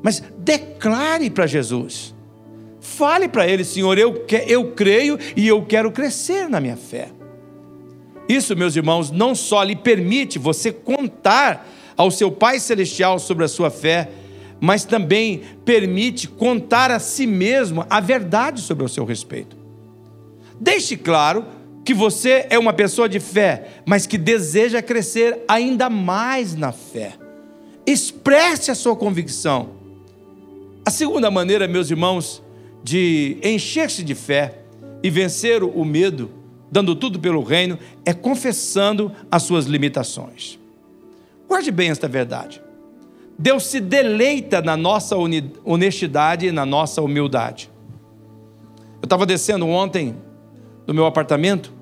[0.01, 2.14] Mas declare para Jesus.
[2.97, 7.09] Fale para ele, Senhor, eu, eu creio e eu quero crescer na minha fé.
[8.27, 13.49] Isso, meus irmãos, não só lhe permite você contar ao seu Pai Celestial sobre a
[13.49, 14.09] sua fé,
[14.61, 19.57] mas também permite contar a si mesmo a verdade sobre o seu respeito.
[20.59, 21.45] Deixe claro
[21.83, 27.13] que você é uma pessoa de fé, mas que deseja crescer ainda mais na fé.
[27.85, 29.71] Expresse a sua convicção.
[30.85, 32.41] A segunda maneira, meus irmãos,
[32.85, 34.59] de encher-se de fé
[35.01, 36.29] e vencer o medo,
[36.71, 40.59] dando tudo pelo reino, é confessando as suas limitações.
[41.49, 42.61] Guarde bem esta verdade.
[43.39, 45.15] Deus se deleita na nossa
[45.63, 47.71] honestidade e na nossa humildade.
[49.01, 50.15] Eu estava descendo ontem
[50.85, 51.73] do meu apartamento,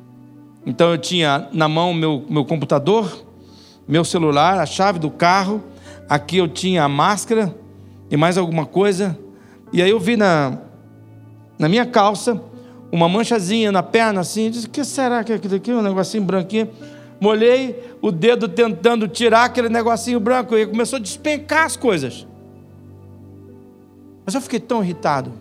[0.65, 3.25] então eu tinha na mão meu, meu computador,
[3.85, 5.61] meu celular, a chave do carro,
[6.07, 7.53] aqui eu tinha a máscara
[8.09, 9.19] e mais alguma coisa,
[9.73, 10.62] e aí eu vi na,
[11.57, 12.41] na minha calça
[12.91, 15.73] uma manchazinha na perna assim, disse, o que será que é aquilo aqui?
[15.73, 16.69] Um negocinho branquinho
[17.23, 22.27] molhei o dedo tentando tirar aquele negocinho branco e começou a despencar as coisas.
[24.25, 25.31] Mas eu fiquei tão irritado.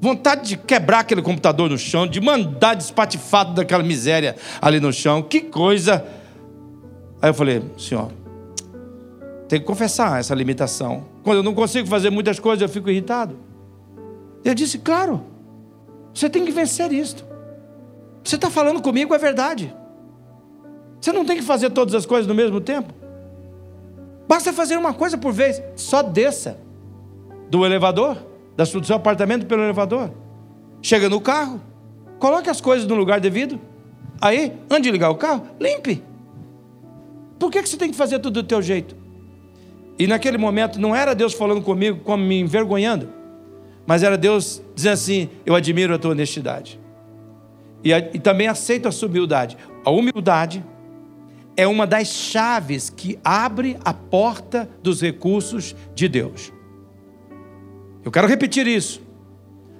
[0.00, 5.22] Vontade de quebrar aquele computador no chão, de mandar despatifado daquela miséria ali no chão.
[5.22, 6.04] Que coisa.
[7.22, 8.10] Aí eu falei, senhor,
[9.48, 11.04] tem que confessar essa limitação.
[11.22, 13.36] Quando eu não consigo fazer muitas coisas, eu fico irritado.
[14.44, 15.22] Ele disse, claro,
[16.12, 17.24] você tem que vencer isto.
[18.24, 19.74] Você está falando comigo, é verdade.
[21.00, 22.92] Você não tem que fazer todas as coisas no mesmo tempo.
[24.26, 25.62] Basta fazer uma coisa por vez.
[25.76, 26.58] Só desça
[27.50, 28.16] do elevador,
[28.56, 30.10] do seu apartamento pelo elevador.
[30.82, 31.60] Chega no carro,
[32.18, 33.58] coloque as coisas no lugar devido.
[34.20, 36.02] Aí, antes de ligar o carro, limpe.
[37.38, 38.96] Por que, que você tem que fazer tudo do teu jeito?
[39.98, 43.08] E naquele momento não era Deus falando comigo, como me envergonhando,
[43.88, 46.78] mas era Deus dizendo assim: Eu admiro a tua honestidade.
[47.82, 49.56] E, e também aceito a sua humildade.
[49.82, 50.62] A humildade
[51.56, 56.52] é uma das chaves que abre a porta dos recursos de Deus.
[58.04, 59.00] Eu quero repetir isso.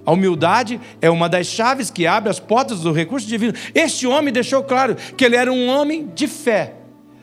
[0.07, 3.53] A humildade é uma das chaves que abre as portas do recurso divino.
[3.75, 6.78] Este homem deixou claro que ele era um homem de fé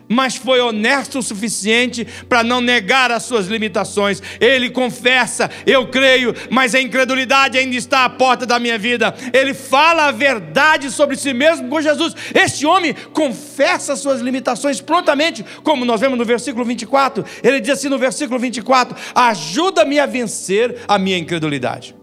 [0.08, 4.22] mas foi honesto o suficiente para não negar as suas limitações.
[4.40, 9.14] Ele confessa, eu creio, mas a incredulidade ainda está à porta da minha vida.
[9.34, 12.16] Ele fala a verdade sobre si mesmo com Jesus.
[12.34, 17.26] Este homem confessa as suas limitações prontamente, como nós vemos no versículo 24.
[17.44, 21.96] Ele diz assim no versículo 24: Ajuda-me a vencer a minha incredulidade.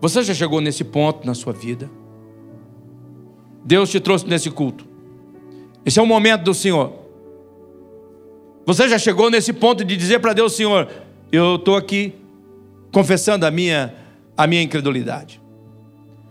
[0.00, 1.88] Você já chegou nesse ponto na sua vida?
[3.64, 4.91] Deus te trouxe nesse culto
[5.84, 6.92] esse é o momento do Senhor.
[8.64, 10.88] Você já chegou nesse ponto de dizer para Deus, Senhor,
[11.32, 12.14] eu estou aqui
[12.92, 13.94] confessando a minha,
[14.36, 15.40] a minha incredulidade.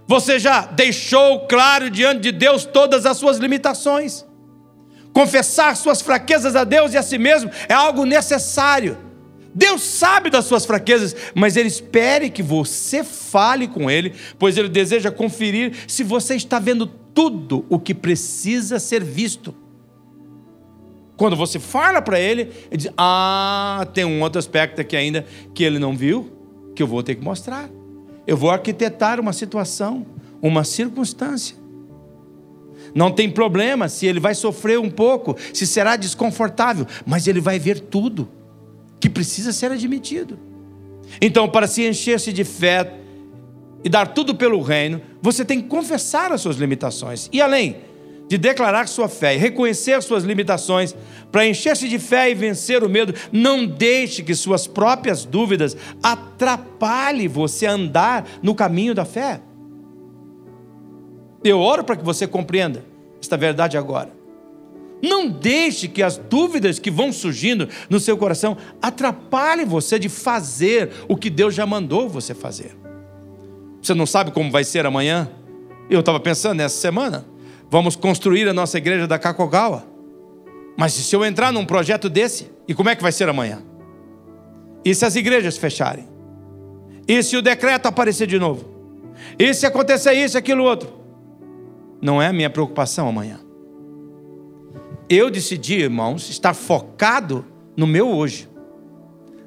[0.08, 4.26] Você já deixou claro diante de Deus todas as suas limitações.
[5.14, 8.98] Confessar suas fraquezas a Deus e a si mesmo é algo necessário.
[9.54, 14.70] Deus sabe das suas fraquezas, mas Ele espere que você fale com Ele, pois Ele
[14.70, 19.54] deseja conferir se você está vendo tudo o que precisa ser visto.
[21.18, 25.64] Quando você fala para ele, ele diz: Ah, tem um outro aspecto aqui ainda que
[25.64, 26.32] ele não viu,
[26.76, 27.70] que eu vou ter que mostrar.
[28.26, 30.06] Eu vou arquitetar uma situação,
[30.42, 31.56] uma circunstância.
[32.94, 37.58] Não tem problema se ele vai sofrer um pouco, se será desconfortável, mas ele vai
[37.58, 38.28] ver tudo
[39.00, 40.38] que precisa ser admitido.
[41.22, 43.01] Então, para se encher-se de fé,
[43.84, 47.30] e dar tudo pelo reino, você tem que confessar as suas limitações.
[47.32, 47.78] E além
[48.28, 50.96] de declarar sua fé e reconhecer suas limitações,
[51.32, 57.28] para encher-se de fé e vencer o medo, não deixe que suas próprias dúvidas atrapalhem
[57.28, 59.42] você a andar no caminho da fé.
[61.44, 62.86] Eu oro para que você compreenda
[63.22, 64.14] esta verdade agora.
[65.02, 70.92] Não deixe que as dúvidas que vão surgindo no seu coração atrapalhem você de fazer
[71.08, 72.81] o que Deus já mandou você fazer.
[73.82, 75.30] Você não sabe como vai ser amanhã?
[75.90, 77.26] Eu estava pensando nessa semana.
[77.70, 79.86] Vamos construir a nossa igreja da Kakogawa.
[80.78, 83.62] Mas se eu entrar num projeto desse, e como é que vai ser amanhã?
[84.84, 86.08] E se as igrejas fecharem?
[87.08, 88.66] E se o decreto aparecer de novo?
[89.38, 90.92] E se acontecer isso, aquilo, outro?
[92.02, 93.40] Não é a minha preocupação amanhã.
[95.10, 98.50] Eu decidi, irmãos, estar focado no meu hoje,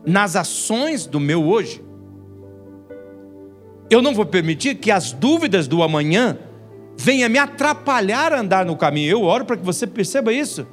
[0.07, 1.84] nas ações do meu hoje.
[3.91, 6.39] Eu não vou permitir que as dúvidas do amanhã
[6.97, 9.11] venham me atrapalhar a andar no caminho.
[9.11, 10.67] Eu oro para que você perceba isso.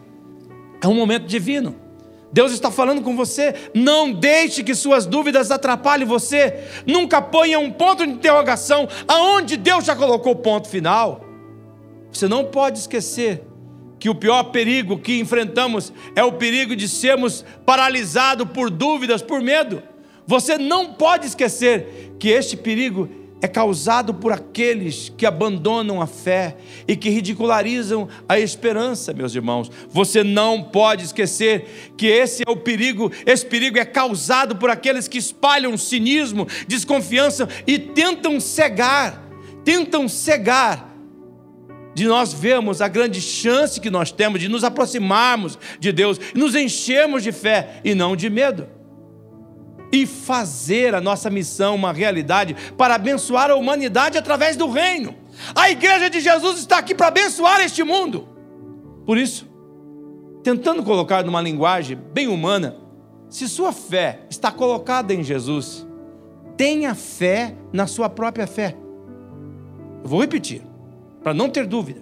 [0.81, 1.75] É um momento divino.
[2.33, 3.53] Deus está falando com você.
[3.75, 6.63] Não deixe que suas dúvidas atrapalhem você.
[6.85, 11.25] Nunca ponha um ponto de interrogação aonde Deus já colocou o ponto final.
[12.11, 13.43] Você não pode esquecer
[13.99, 19.41] que o pior perigo que enfrentamos é o perigo de sermos paralisados por dúvidas, por
[19.41, 19.83] medo.
[20.25, 23.09] Você não pode esquecer que este perigo
[23.41, 26.55] é causado por aqueles que abandonam a fé
[26.87, 29.71] e que ridicularizam a esperança, meus irmãos.
[29.89, 35.07] Você não pode esquecer que esse é o perigo, esse perigo é causado por aqueles
[35.07, 39.27] que espalham cinismo, desconfiança e tentam cegar,
[39.65, 40.89] tentam cegar
[41.95, 46.53] de nós vermos a grande chance que nós temos de nos aproximarmos de Deus, nos
[46.53, 48.80] enchermos de fé e não de medo
[49.91, 55.15] e fazer a nossa missão uma realidade para abençoar a humanidade através do reino.
[55.55, 58.27] A igreja de Jesus está aqui para abençoar este mundo.
[59.05, 59.47] Por isso,
[60.43, 62.77] tentando colocar numa linguagem bem humana,
[63.29, 65.85] se sua fé está colocada em Jesus,
[66.55, 68.75] tenha fé na sua própria fé.
[70.03, 70.61] Eu vou repetir,
[71.23, 72.01] para não ter dúvida.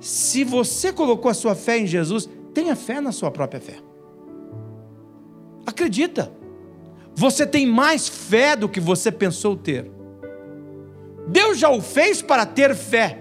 [0.00, 3.76] Se você colocou a sua fé em Jesus, tenha fé na sua própria fé.
[5.66, 6.30] Acredita.
[7.14, 9.90] Você tem mais fé do que você pensou ter.
[11.28, 13.18] Deus já o fez para ter fé.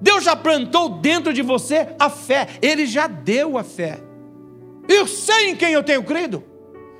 [0.00, 2.48] Deus já plantou dentro de você a fé.
[2.62, 3.98] Ele já deu a fé.
[4.88, 6.42] Eu sei em quem eu tenho crido.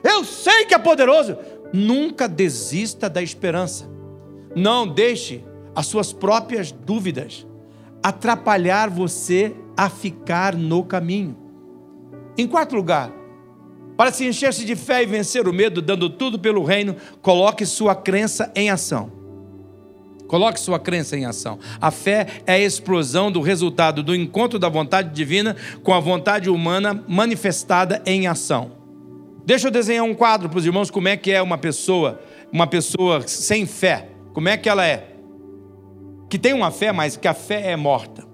[0.02, 1.38] Eu sei que é poderoso.
[1.72, 3.88] Nunca desista da esperança.
[4.54, 5.44] Não deixe
[5.74, 7.46] as suas próprias dúvidas
[8.02, 11.36] atrapalhar você a ficar no caminho.
[12.36, 13.12] Em quarto lugar,
[13.98, 17.96] para se encher-se de fé e vencer o medo, dando tudo pelo reino, coloque sua
[17.96, 19.10] crença em ação.
[20.28, 21.58] Coloque sua crença em ação.
[21.80, 26.48] A fé é a explosão do resultado do encontro da vontade divina com a vontade
[26.48, 28.70] humana manifestada em ação.
[29.44, 32.22] Deixa eu desenhar um quadro para os irmãos como é que é uma pessoa,
[32.52, 34.10] uma pessoa sem fé.
[34.32, 35.08] Como é que ela é?
[36.30, 38.24] Que tem uma fé, mas que a fé é morta.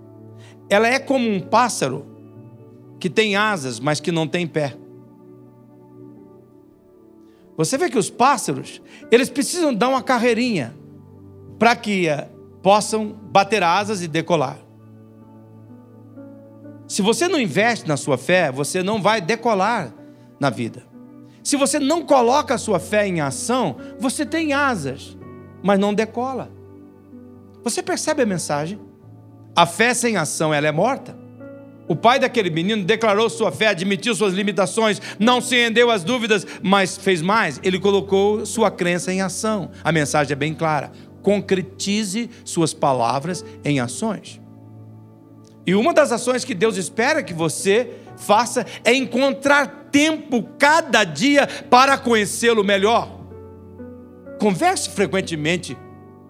[0.68, 2.04] Ela é como um pássaro
[3.00, 4.83] que tem asas, mas que não tem pé.
[7.56, 10.74] Você vê que os pássaros, eles precisam dar uma carreirinha
[11.58, 12.28] para que eh,
[12.62, 14.58] possam bater asas e decolar.
[16.88, 19.94] Se você não investe na sua fé, você não vai decolar
[20.40, 20.84] na vida.
[21.42, 25.16] Se você não coloca a sua fé em ação, você tem asas,
[25.62, 26.50] mas não decola.
[27.62, 28.80] Você percebe a mensagem?
[29.56, 31.23] A fé sem ação, ela é morta.
[31.86, 36.46] O pai daquele menino declarou sua fé, admitiu suas limitações, não se rendeu às dúvidas,
[36.62, 39.70] mas fez mais, ele colocou sua crença em ação.
[39.82, 44.40] A mensagem é bem clara: concretize suas palavras em ações.
[45.66, 51.46] E uma das ações que Deus espera que você faça é encontrar tempo cada dia
[51.46, 53.20] para conhecê-lo melhor.
[54.38, 55.76] Converse frequentemente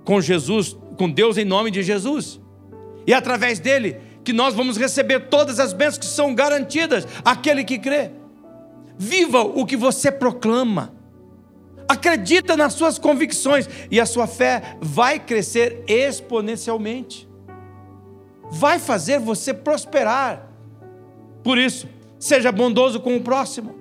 [0.05, 2.41] com Jesus, com Deus em nome de Jesus.
[3.07, 7.79] E através dele, que nós vamos receber todas as bênçãos que são garantidas àquele que
[7.79, 8.11] crê.
[8.97, 10.95] Viva o que você proclama.
[11.87, 17.29] Acredita nas suas convicções e a sua fé vai crescer exponencialmente.
[18.51, 20.49] Vai fazer você prosperar.
[21.43, 21.87] Por isso,
[22.19, 23.75] seja bondoso com o próximo.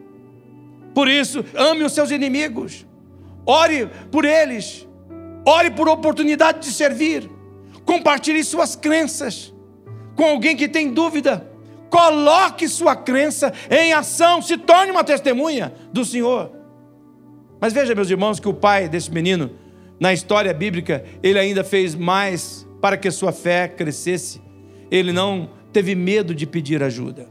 [0.94, 2.86] Por isso, ame os seus inimigos.
[3.46, 4.86] Ore por eles.
[5.46, 7.30] Ore por oportunidade de servir.
[7.86, 9.53] Compartilhe suas crenças
[10.16, 11.50] com alguém que tem dúvida.
[11.90, 16.52] Coloque sua crença em ação, se torne uma testemunha do Senhor.
[17.62, 19.52] Mas veja, meus irmãos, que o pai desse menino,
[20.00, 24.42] na história bíblica, ele ainda fez mais para que sua fé crescesse.
[24.92, 27.28] Ele não teve medo de pedir ajuda.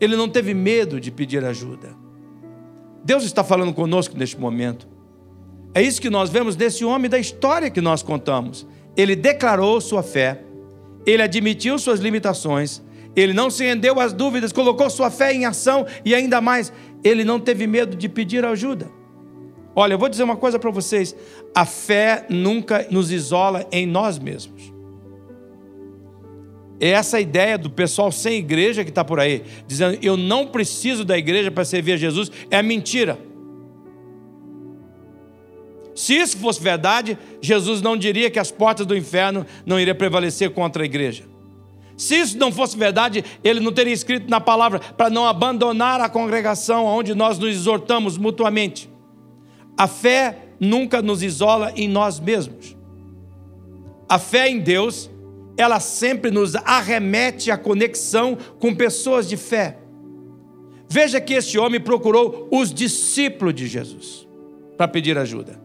[0.00, 1.94] Ele não teve medo de pedir ajuda.
[3.04, 4.88] Deus está falando conosco neste momento.
[5.74, 8.66] É isso que nós vemos desse homem da história que nós contamos.
[8.96, 10.40] Ele declarou sua fé,
[11.06, 12.82] ele admitiu suas limitações,
[13.16, 17.24] ele não se rendeu às dúvidas, colocou sua fé em ação e ainda mais, ele
[17.24, 18.90] não teve medo de pedir ajuda.
[19.76, 21.14] Olha, eu vou dizer uma coisa para vocês:
[21.54, 24.72] a fé nunca nos isola em nós mesmos.
[26.80, 31.04] É essa ideia do pessoal sem igreja que está por aí, dizendo eu não preciso
[31.04, 33.18] da igreja para servir a Jesus, é mentira.
[35.94, 40.50] Se isso fosse verdade, Jesus não diria que as portas do inferno não iriam prevalecer
[40.50, 41.24] contra a igreja.
[41.96, 46.08] Se isso não fosse verdade, ele não teria escrito na palavra para não abandonar a
[46.08, 48.90] congregação onde nós nos exortamos mutuamente.
[49.76, 52.76] A fé nunca nos isola em nós mesmos.
[54.08, 55.08] A fé em Deus,
[55.56, 59.78] ela sempre nos arremete à conexão com pessoas de fé.
[60.88, 64.26] Veja que este homem procurou os discípulos de Jesus
[64.76, 65.63] para pedir ajuda.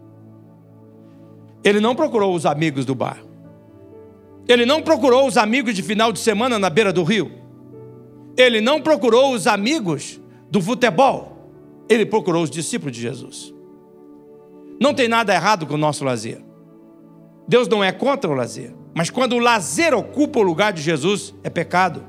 [1.63, 3.21] Ele não procurou os amigos do bar.
[4.47, 7.31] Ele não procurou os amigos de final de semana na beira do rio.
[8.35, 11.51] Ele não procurou os amigos do futebol.
[11.87, 13.53] Ele procurou os discípulos de Jesus.
[14.81, 16.41] Não tem nada errado com o nosso lazer.
[17.47, 18.73] Deus não é contra o lazer.
[18.95, 22.08] Mas quando o lazer ocupa o lugar de Jesus, é pecado.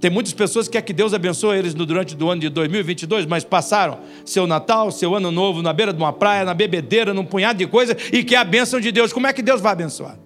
[0.00, 3.44] Tem muitas pessoas que querem que Deus abençoe eles durante o ano de 2022, mas
[3.44, 7.58] passaram seu Natal, seu Ano Novo na beira de uma praia, na bebedeira, num punhado
[7.58, 9.12] de coisa e que é a bênção de Deus.
[9.12, 10.18] Como é que Deus vai abençoar?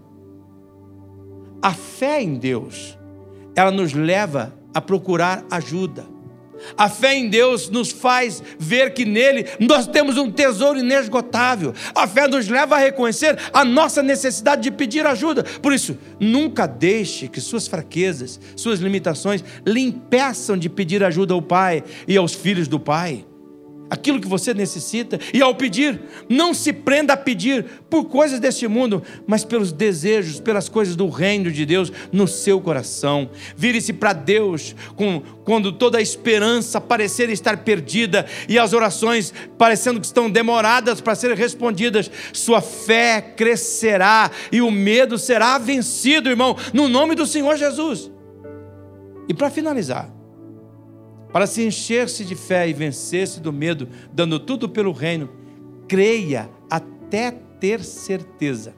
[1.61, 2.97] A fé em Deus,
[3.57, 6.14] ela nos leva a procurar ajuda.
[6.77, 11.75] A fé em Deus nos faz ver que nele nós temos um tesouro inesgotável.
[11.95, 15.45] A fé nos leva a reconhecer a nossa necessidade de pedir ajuda.
[15.45, 21.43] Por isso, nunca deixe que suas fraquezas, suas limitações lhe impeçam de pedir ajuda ao
[21.43, 23.25] Pai e aos filhos do Pai
[23.91, 28.67] aquilo que você necessita, e ao pedir, não se prenda a pedir por coisas deste
[28.67, 33.31] mundo, mas pelos desejos, pelas coisas do reino de Deus no seu coração.
[33.57, 40.01] Vire-se para Deus com, quando toda a esperança parecer estar perdida e as orações parecendo
[40.01, 46.57] que estão demoradas para serem respondidas, sua fé crescerá e o medo será vencido, irmão,
[46.73, 48.11] no nome do Senhor Jesus.
[49.29, 50.14] E para finalizar,
[51.35, 55.29] para se encher-se de fé e vencer-se do medo, dando tudo pelo reino,
[55.89, 58.73] creia até ter certeza.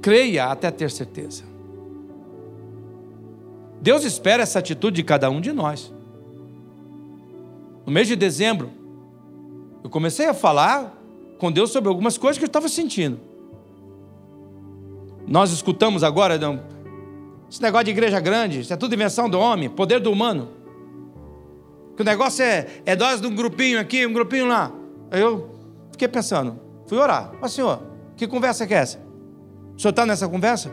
[0.00, 1.44] Creia até ter certeza.
[3.82, 5.92] Deus espera essa atitude de cada um de nós.
[7.84, 8.70] No mês de dezembro,
[9.84, 10.98] eu comecei a falar
[11.36, 13.20] com Deus sobre algumas coisas que eu estava sentindo.
[15.26, 16.38] Nós escutamos agora,
[17.50, 20.50] esse negócio de igreja grande, isso é tudo invenção do homem, poder do humano.
[21.96, 24.72] Que o negócio é, é de um grupinho aqui, um grupinho lá.
[25.10, 25.50] Aí eu
[25.90, 27.32] fiquei pensando, fui orar.
[27.40, 27.82] Mas senhor,
[28.16, 28.98] que conversa que é essa?
[29.76, 30.72] O senhor está nessa conversa?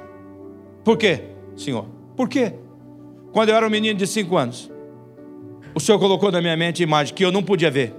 [0.83, 1.23] Por quê,
[1.55, 1.87] senhor?
[2.15, 2.53] Por quê?
[3.31, 4.71] Quando eu era um menino de cinco anos,
[5.73, 7.95] o senhor colocou na minha mente imagem que eu não podia ver.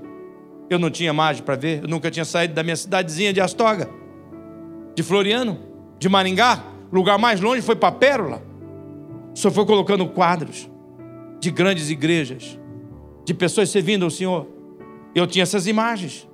[0.70, 3.88] Eu não tinha imagem para ver, eu nunca tinha saído da minha cidadezinha de Astoga,
[4.94, 5.58] de Floriano,
[5.98, 6.62] de Maringá.
[6.92, 8.47] O lugar mais longe foi para Pérola.
[9.38, 10.68] Senhor foi colocando quadros
[11.38, 12.58] de grandes igrejas,
[13.24, 14.48] de pessoas servindo ao Senhor.
[15.14, 16.28] Eu tinha essas imagens.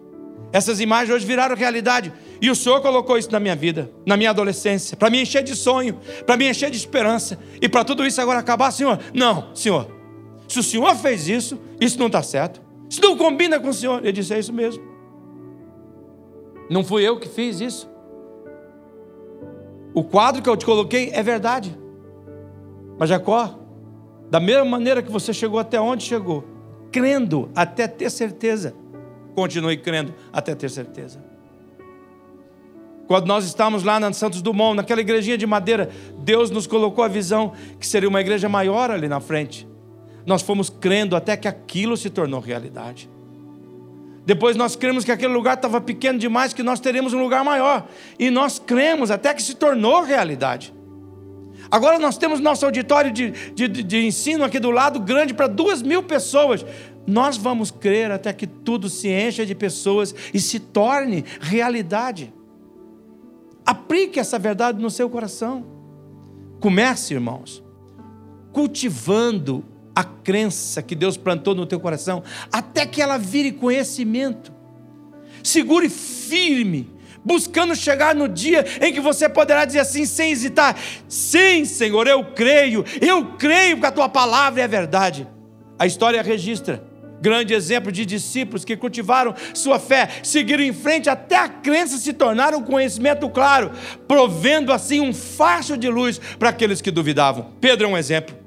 [0.51, 2.11] Essas imagens hoje viraram realidade.
[2.41, 5.55] E o Senhor colocou isso na minha vida, na minha adolescência, para me encher de
[5.55, 7.39] sonho, para me encher de esperança.
[7.61, 8.99] E para tudo isso agora acabar, Senhor?
[9.13, 9.87] Não, Senhor.
[10.49, 12.63] Se o Senhor fez isso, isso não está certo.
[12.89, 13.99] Isso não combina com o Senhor.
[13.99, 14.83] Ele disse: É isso mesmo.
[16.71, 17.87] Não fui eu que fiz isso.
[19.93, 21.84] O quadro que eu te coloquei é verdade.
[22.99, 23.59] Mas Jacó,
[24.31, 26.45] da mesma maneira que você chegou até onde chegou,
[26.91, 28.75] crendo até ter certeza,
[29.35, 31.23] continue crendo até ter certeza.
[33.07, 37.09] Quando nós estávamos lá na Santos Dumont, naquela igrejinha de madeira, Deus nos colocou a
[37.09, 39.69] visão que seria uma igreja maior ali na frente.
[40.25, 43.11] Nós fomos crendo até que aquilo se tornou realidade.
[44.25, 47.87] Depois nós cremos que aquele lugar estava pequeno demais, que nós teríamos um lugar maior.
[48.19, 50.73] E nós cremos até que se tornou realidade.
[51.75, 55.83] Agora nós temos nosso auditório de, de, de ensino aqui do lado grande para duas
[55.83, 56.65] mil pessoas.
[57.05, 62.33] Nós vamos crer até que tudo se encha de pessoas e se torne realidade.
[63.67, 65.67] Aplique essa verdade no seu coração.
[66.61, 67.61] Comece, irmãos,
[68.53, 69.65] cultivando
[69.97, 72.23] a crença que Deus plantou no teu coração,
[72.53, 74.53] até que ela vire conhecimento.
[75.43, 76.94] Segure firme
[77.25, 80.77] buscando chegar no dia em que você poderá dizer assim, sem hesitar:
[81.09, 85.27] Sim, Senhor, eu creio, eu creio que a tua palavra é verdade.
[85.79, 86.83] A história registra
[87.21, 92.13] grande exemplo de discípulos que cultivaram sua fé, seguiram em frente até a crença se
[92.13, 93.71] tornar um conhecimento claro,
[94.07, 97.53] provendo assim um facho de luz para aqueles que duvidavam.
[97.63, 98.44] Pedro é um exemplo.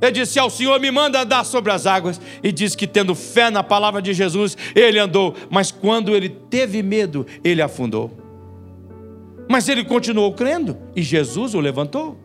[0.00, 2.20] Ele disse ao Senhor: Me manda andar sobre as águas.
[2.42, 5.34] E diz que, tendo fé na palavra de Jesus, ele andou.
[5.50, 8.10] Mas quando ele teve medo, ele afundou.
[9.48, 12.18] Mas ele continuou crendo e Jesus o levantou.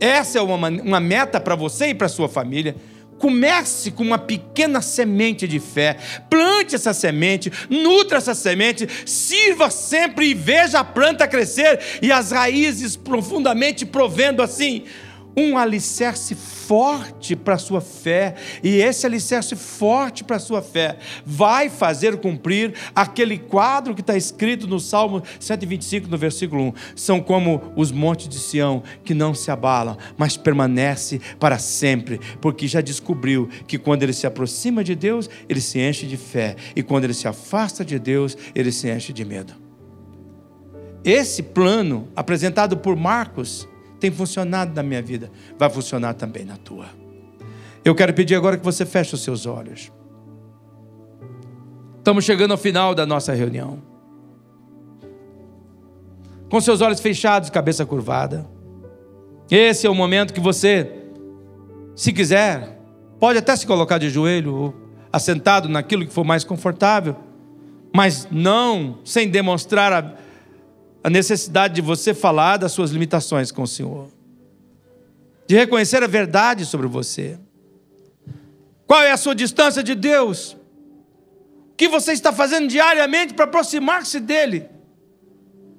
[0.00, 2.74] Essa é uma, uma meta para você e para sua família.
[3.18, 5.96] Comece com uma pequena semente de fé,
[6.30, 12.30] plante essa semente, nutra essa semente, sirva sempre e veja a planta crescer e as
[12.30, 14.84] raízes profundamente provendo assim
[15.38, 20.98] um alicerce forte para a sua fé, e esse alicerce forte para a sua fé
[21.24, 26.72] vai fazer cumprir aquele quadro que está escrito no Salmo 125, no versículo 1.
[26.96, 32.66] São como os montes de Sião que não se abalam, mas permanece para sempre, porque
[32.66, 36.82] já descobriu que quando ele se aproxima de Deus, ele se enche de fé, e
[36.82, 39.54] quando ele se afasta de Deus, ele se enche de medo.
[41.04, 43.68] Esse plano apresentado por Marcos
[43.98, 46.86] tem funcionado na minha vida, vai funcionar também na tua.
[47.84, 49.90] Eu quero pedir agora que você feche os seus olhos.
[51.98, 53.82] Estamos chegando ao final da nossa reunião.
[56.50, 58.46] Com seus olhos fechados, cabeça curvada.
[59.50, 60.90] Esse é o momento que você,
[61.94, 62.80] se quiser,
[63.18, 64.74] pode até se colocar de joelho ou
[65.12, 67.16] assentado naquilo que for mais confortável,
[67.94, 70.14] mas não sem demonstrar a
[71.02, 74.08] a necessidade de você falar das suas limitações com o Senhor,
[75.46, 77.38] de reconhecer a verdade sobre você.
[78.86, 80.56] Qual é a sua distância de Deus?
[81.72, 84.66] O que você está fazendo diariamente para aproximar-se dEle?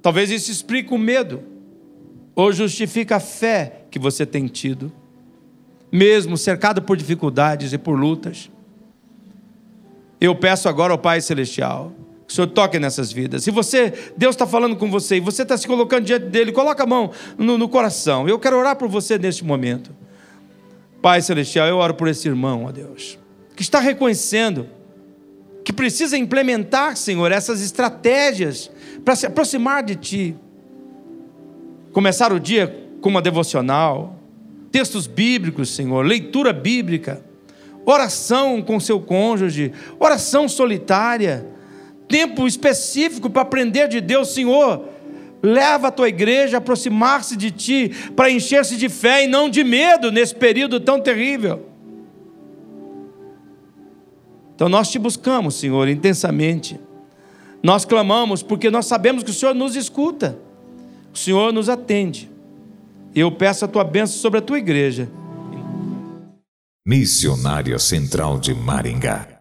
[0.02, 1.44] Talvez isso explique o medo,
[2.34, 4.92] ou justifique a fé que você tem tido,
[5.92, 8.50] mesmo cercado por dificuldades e por lutas.
[10.22, 11.92] Eu peço agora ao Pai Celestial
[12.30, 13.44] que o Senhor toque nessas vidas.
[13.44, 16.84] Se você, Deus está falando com você e você está se colocando diante dele, coloca
[16.84, 18.30] a mão no, no coração.
[18.30, 19.90] Eu quero orar por você neste momento.
[21.02, 23.18] Pai Celestial, eu oro por esse irmão, ó Deus,
[23.56, 24.68] que está reconhecendo
[25.66, 28.70] que precisa implementar, Senhor, essas estratégias
[29.04, 30.36] para se aproximar de Ti.
[31.92, 34.20] Começar o dia com uma devocional,
[34.72, 37.24] textos bíblicos, Senhor, leitura bíblica,
[37.88, 41.58] oração com seu cônjuge, oração solitária
[42.10, 44.90] tempo específico para aprender de Deus, Senhor.
[45.42, 49.64] Leva a tua igreja a aproximar-se de ti para encher-se de fé e não de
[49.64, 51.66] medo nesse período tão terrível.
[54.54, 56.78] Então nós te buscamos, Senhor, intensamente.
[57.64, 60.38] Nós clamamos porque nós sabemos que o Senhor nos escuta,
[61.14, 62.30] o Senhor nos atende.
[63.16, 65.10] Eu peço a tua bênção sobre a tua igreja.
[66.86, 69.39] Missionária Central de Maringá